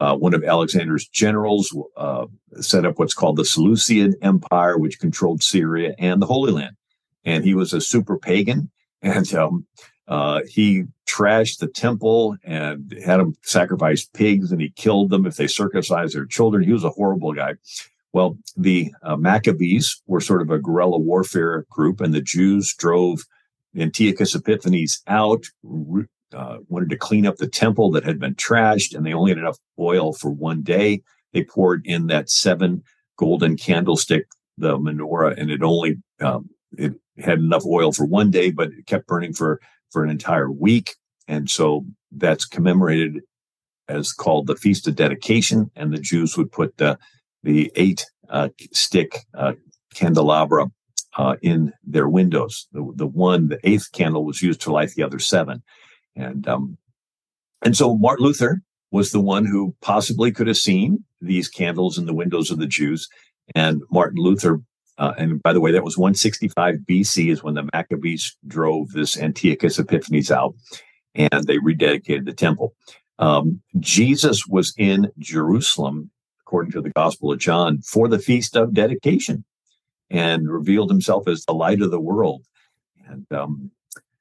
uh, 0.00 0.16
one 0.16 0.34
of 0.34 0.44
Alexander's 0.44 1.08
generals 1.08 1.74
uh, 1.96 2.26
set 2.60 2.84
up 2.84 2.98
what's 2.98 3.14
called 3.14 3.36
the 3.36 3.44
Seleucid 3.44 4.16
Empire, 4.22 4.76
which 4.76 4.98
controlled 4.98 5.42
Syria 5.42 5.94
and 5.98 6.20
the 6.20 6.26
Holy 6.26 6.52
Land 6.52 6.76
and 7.24 7.44
he 7.44 7.54
was 7.54 7.72
a 7.72 7.80
super 7.80 8.18
pagan, 8.18 8.70
and 9.02 9.32
um, 9.34 9.66
uh, 10.08 10.40
he 10.48 10.84
trashed 11.06 11.58
the 11.58 11.66
temple 11.66 12.36
and 12.44 12.94
had 13.04 13.18
them 13.18 13.34
sacrifice 13.42 14.04
pigs, 14.04 14.52
and 14.52 14.60
he 14.60 14.70
killed 14.70 15.10
them 15.10 15.26
if 15.26 15.36
they 15.36 15.46
circumcised 15.46 16.14
their 16.14 16.26
children. 16.26 16.64
He 16.64 16.72
was 16.72 16.84
a 16.84 16.90
horrible 16.90 17.32
guy. 17.32 17.54
Well, 18.12 18.38
the 18.56 18.92
uh, 19.02 19.16
Maccabees 19.16 20.00
were 20.06 20.20
sort 20.20 20.40
of 20.40 20.50
a 20.50 20.58
guerrilla 20.58 20.98
warfare 20.98 21.66
group, 21.68 22.00
and 22.00 22.14
the 22.14 22.20
Jews 22.20 22.74
drove 22.74 23.24
Antiochus 23.76 24.34
Epiphanes 24.34 25.02
out, 25.06 25.44
uh, 26.34 26.58
wanted 26.68 26.90
to 26.90 26.96
clean 26.96 27.26
up 27.26 27.36
the 27.36 27.48
temple 27.48 27.90
that 27.92 28.04
had 28.04 28.18
been 28.18 28.34
trashed, 28.34 28.94
and 28.94 29.04
they 29.04 29.12
only 29.12 29.30
had 29.30 29.38
enough 29.38 29.58
oil 29.78 30.12
for 30.12 30.30
one 30.30 30.62
day. 30.62 31.02
They 31.32 31.44
poured 31.44 31.82
in 31.84 32.06
that 32.08 32.30
seven 32.30 32.82
golden 33.16 33.56
candlestick, 33.56 34.26
the 34.58 34.78
menorah, 34.78 35.38
and 35.38 35.50
it 35.50 35.62
only 35.62 35.96
um, 36.20 36.50
it 36.76 36.94
had 37.18 37.38
enough 37.38 37.64
oil 37.66 37.92
for 37.92 38.04
one 38.04 38.30
day, 38.30 38.50
but 38.50 38.68
it 38.68 38.86
kept 38.86 39.06
burning 39.06 39.32
for 39.32 39.60
for 39.90 40.04
an 40.04 40.10
entire 40.10 40.50
week. 40.50 40.96
And 41.28 41.48
so 41.48 41.86
that's 42.12 42.44
commemorated 42.44 43.22
as 43.88 44.12
called 44.12 44.46
the 44.46 44.56
Feast 44.56 44.88
of 44.88 44.96
Dedication. 44.96 45.70
And 45.76 45.92
the 45.92 45.98
Jews 45.98 46.36
would 46.36 46.52
put 46.52 46.76
the 46.76 46.98
the 47.42 47.70
eight 47.76 48.04
uh, 48.28 48.48
stick 48.72 49.18
uh, 49.36 49.52
candelabra 49.94 50.66
uh, 51.16 51.36
in 51.42 51.72
their 51.84 52.08
windows. 52.08 52.66
The, 52.72 52.90
the 52.96 53.06
one, 53.06 53.48
the 53.48 53.60
eighth 53.64 53.92
candle 53.92 54.24
was 54.24 54.42
used 54.42 54.60
to 54.62 54.72
light 54.72 54.90
the 54.90 55.02
other 55.02 55.18
seven. 55.18 55.62
And 56.16 56.46
um, 56.48 56.78
and 57.62 57.76
so 57.76 57.96
Martin 57.96 58.24
Luther 58.24 58.62
was 58.90 59.10
the 59.10 59.20
one 59.20 59.44
who 59.44 59.74
possibly 59.80 60.30
could 60.30 60.46
have 60.46 60.56
seen 60.56 61.04
these 61.20 61.48
candles 61.48 61.98
in 61.98 62.06
the 62.06 62.14
windows 62.14 62.50
of 62.50 62.58
the 62.58 62.66
Jews. 62.66 63.08
And 63.54 63.82
Martin 63.90 64.18
Luther 64.22 64.60
uh, 64.98 65.12
and 65.18 65.42
by 65.42 65.52
the 65.52 65.60
way, 65.60 65.72
that 65.72 65.84
was 65.84 65.98
165 65.98 66.76
BC 66.88 67.32
is 67.32 67.42
when 67.42 67.54
the 67.54 67.68
Maccabees 67.72 68.36
drove 68.46 68.92
this 68.92 69.18
Antiochus 69.18 69.78
Epiphanes 69.78 70.30
out 70.30 70.54
and 71.14 71.46
they 71.46 71.58
rededicated 71.58 72.26
the 72.26 72.32
temple. 72.32 72.74
Um, 73.18 73.60
Jesus 73.80 74.46
was 74.46 74.72
in 74.76 75.10
Jerusalem, 75.18 76.10
according 76.40 76.72
to 76.72 76.80
the 76.80 76.90
Gospel 76.90 77.32
of 77.32 77.38
John, 77.38 77.80
for 77.82 78.08
the 78.08 78.18
Feast 78.18 78.56
of 78.56 78.74
Dedication 78.74 79.44
and 80.10 80.50
revealed 80.50 80.90
himself 80.90 81.26
as 81.26 81.44
the 81.44 81.54
light 81.54 81.80
of 81.80 81.90
the 81.90 82.00
world. 82.00 82.44
And 83.08 83.26
um, 83.32 83.70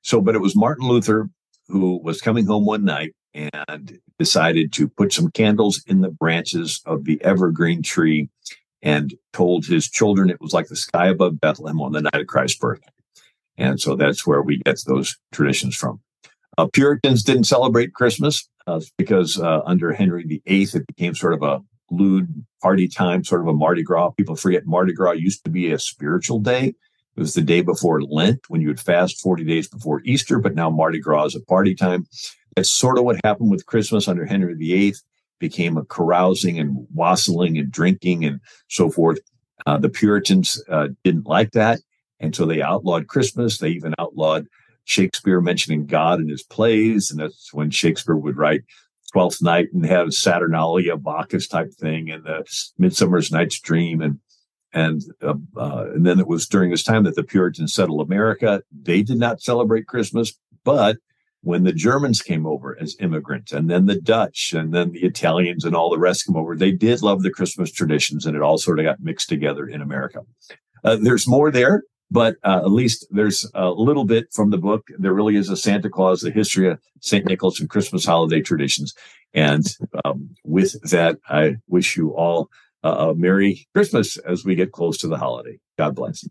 so, 0.02 0.22
but 0.22 0.36
it 0.36 0.42
was 0.42 0.56
Martin 0.56 0.88
Luther 0.88 1.30
who 1.74 2.00
was 2.04 2.22
coming 2.22 2.46
home 2.46 2.66
one 2.66 2.86
night 2.86 3.16
and 3.34 4.00
decided 4.20 4.72
to 4.72 4.88
put 4.88 5.12
some 5.12 5.32
candles 5.32 5.84
in 5.88 6.02
the 6.02 6.12
branches 6.12 6.80
of 6.86 7.06
the 7.06 7.20
evergreen 7.24 7.82
tree 7.82 8.30
and 8.84 9.16
told 9.34 9.66
his 9.66 9.90
children 9.90 10.30
it 10.30 10.40
was 10.40 10.54
like 10.54 10.68
the 10.68 10.76
sky 10.76 11.08
above 11.08 11.42
Bethlehem 11.42 11.82
on 11.82 11.94
the 11.94 12.02
night 12.02 12.22
of 12.22 12.28
Christ's 12.28 12.60
birth. 12.60 12.82
And 13.58 13.82
so 13.82 13.96
that's 13.96 14.28
where 14.28 14.44
we 14.44 14.58
get 14.58 14.80
those 14.86 15.18
traditions 15.32 15.76
from. 15.76 16.00
Uh, 16.60 16.68
Puritans 16.72 17.24
didn't 17.24 17.46
celebrate 17.46 17.96
Christmas 17.96 18.48
uh, 18.68 18.82
because 18.96 19.40
uh, 19.40 19.62
under 19.66 19.94
Henry 19.94 20.24
VIII, 20.24 20.68
it 20.76 20.86
became 20.86 21.16
sort 21.16 21.34
of 21.34 21.42
a 21.42 21.60
lewd 21.90 22.46
party 22.62 22.88
time, 22.88 23.24
sort 23.24 23.42
of 23.42 23.48
a 23.48 23.54
Mardi 23.54 23.82
Gras. 23.82 24.12
People 24.12 24.36
forget 24.36 24.68
Mardi 24.68 24.94
Gras 24.94 25.14
used 25.14 25.44
to 25.46 25.50
be 25.50 25.72
a 25.72 25.80
spiritual 25.80 26.40
day. 26.40 26.76
It 27.16 27.20
was 27.20 27.34
the 27.34 27.42
day 27.42 27.62
before 27.62 28.02
Lent 28.02 28.42
when 28.50 28.62
you 28.62 28.68
would 28.68 28.80
fast 28.80 29.22
40 29.22 29.44
days 29.44 29.68
before 29.68 30.02
Easter, 30.04 30.40
but 30.40 30.56
now 30.56 30.70
Mardi 30.70 31.00
Gras 31.00 31.26
is 31.26 31.36
a 31.36 31.42
party 31.42 31.76
time. 31.76 32.08
That's 32.56 32.72
sort 32.72 32.98
of 32.98 33.04
what 33.04 33.20
happened 33.24 33.52
with 33.52 33.66
Christmas 33.66 34.08
under 34.08 34.26
Henry 34.26 34.56
VIII 34.56 34.96
became 35.40 35.78
a 35.78 35.86
carousing 35.86 36.58
and 36.58 36.88
wassailing 36.94 37.58
and 37.58 37.72
drinking 37.72 38.26
and 38.26 38.40
so 38.70 38.90
forth. 38.90 39.20
Uh, 39.66 39.78
the 39.78 39.90
Puritans 39.90 40.64
uh, 40.70 40.88
didn't 41.04 41.28
like 41.28 41.52
that. 41.52 41.80
And 42.20 42.36
so 42.36 42.46
they 42.46 42.62
outlawed 42.62 43.08
Christmas. 43.08 43.58
They 43.58 43.70
even 43.70 43.94
outlawed 44.00 44.48
Shakespeare 44.86 45.42
mentioning 45.42 45.86
God 45.86 46.20
in 46.20 46.30
his 46.30 46.44
plays. 46.44 47.12
And 47.12 47.20
that's 47.20 47.54
when 47.54 47.70
Shakespeare 47.70 48.16
would 48.16 48.38
write, 48.38 48.62
Twelfth 49.12 49.42
Night 49.42 49.68
and 49.74 49.86
have 49.86 50.14
Saturnalia, 50.14 50.98
Bacchus 50.98 51.48
type 51.48 51.72
thing, 51.74 52.10
and 52.10 52.24
the 52.24 52.44
Midsummer's 52.80 53.32
Night's 53.32 53.60
Dream, 53.60 54.02
and 54.02 54.20
and 54.74 55.02
uh, 55.22 55.36
uh, 55.56 55.86
and 55.94 56.06
then 56.06 56.20
it 56.20 56.28
was 56.28 56.48
during 56.48 56.72
this 56.72 56.84
time 56.84 57.04
that 57.04 57.16
the 57.16 57.24
Puritans 57.24 57.74
settled 57.74 58.06
America. 58.06 58.62
They 58.72 59.04
did 59.04 59.18
not 59.18 59.42
celebrate 59.42 59.88
Christmas, 59.88 60.34
but 60.64 60.98
when 61.42 61.64
the 61.64 61.74
Germans 61.74 62.22
came 62.22 62.46
over 62.46 62.78
as 62.80 62.96
immigrants, 63.00 63.52
and 63.52 63.70
then 63.70 63.86
the 63.86 64.00
Dutch, 64.00 64.54
and 64.54 64.74
then 64.74 64.92
the 64.92 65.04
Italians, 65.04 65.66
and 65.66 65.76
all 65.76 65.90
the 65.90 66.00
rest 66.00 66.26
come 66.26 66.38
over, 66.38 66.56
they 66.56 66.72
did 66.72 67.02
love 67.02 67.22
the 67.22 67.32
Christmas 67.32 67.72
traditions, 67.72 68.26
and 68.26 68.36
it 68.36 68.42
all 68.42 68.58
sort 68.58 68.80
of 68.80 68.86
got 68.86 69.02
mixed 69.02 69.30
together 69.30 69.68
in 69.68 69.82
America. 69.82 70.22
Uh, 70.84 70.96
there's 70.96 71.28
more 71.28 71.52
there, 71.52 71.84
but 72.10 72.38
uh, 72.44 72.62
at 72.64 72.72
least 72.72 73.06
there's 73.12 73.50
a 73.56 73.70
little 73.70 74.06
bit 74.06 74.28
from 74.32 74.52
the 74.52 74.58
book. 74.58 74.88
There 74.98 75.14
really 75.14 75.36
is 75.36 75.50
a 75.50 75.58
Santa 75.58 75.90
Claus, 75.90 76.22
the 76.22 76.32
history 76.32 76.70
of 76.70 76.80
St. 77.02 77.26
Nicholas 77.26 77.60
and 77.60 77.70
Christmas 77.70 78.06
holiday 78.06 78.42
traditions. 78.42 78.94
And 79.34 79.66
um, 80.06 80.30
with 80.46 80.80
that, 80.92 81.18
I 81.28 81.56
wish 81.68 81.98
you 81.98 82.16
all 82.16 82.50
a 82.84 83.14
Merry 83.16 83.66
Christmas 83.74 84.18
as 84.18 84.44
we 84.44 84.56
get 84.56 84.72
close 84.72 84.98
to 85.00 85.08
the 85.08 85.18
holiday. 85.18 85.58
God 85.78 85.96
bless. 85.96 86.26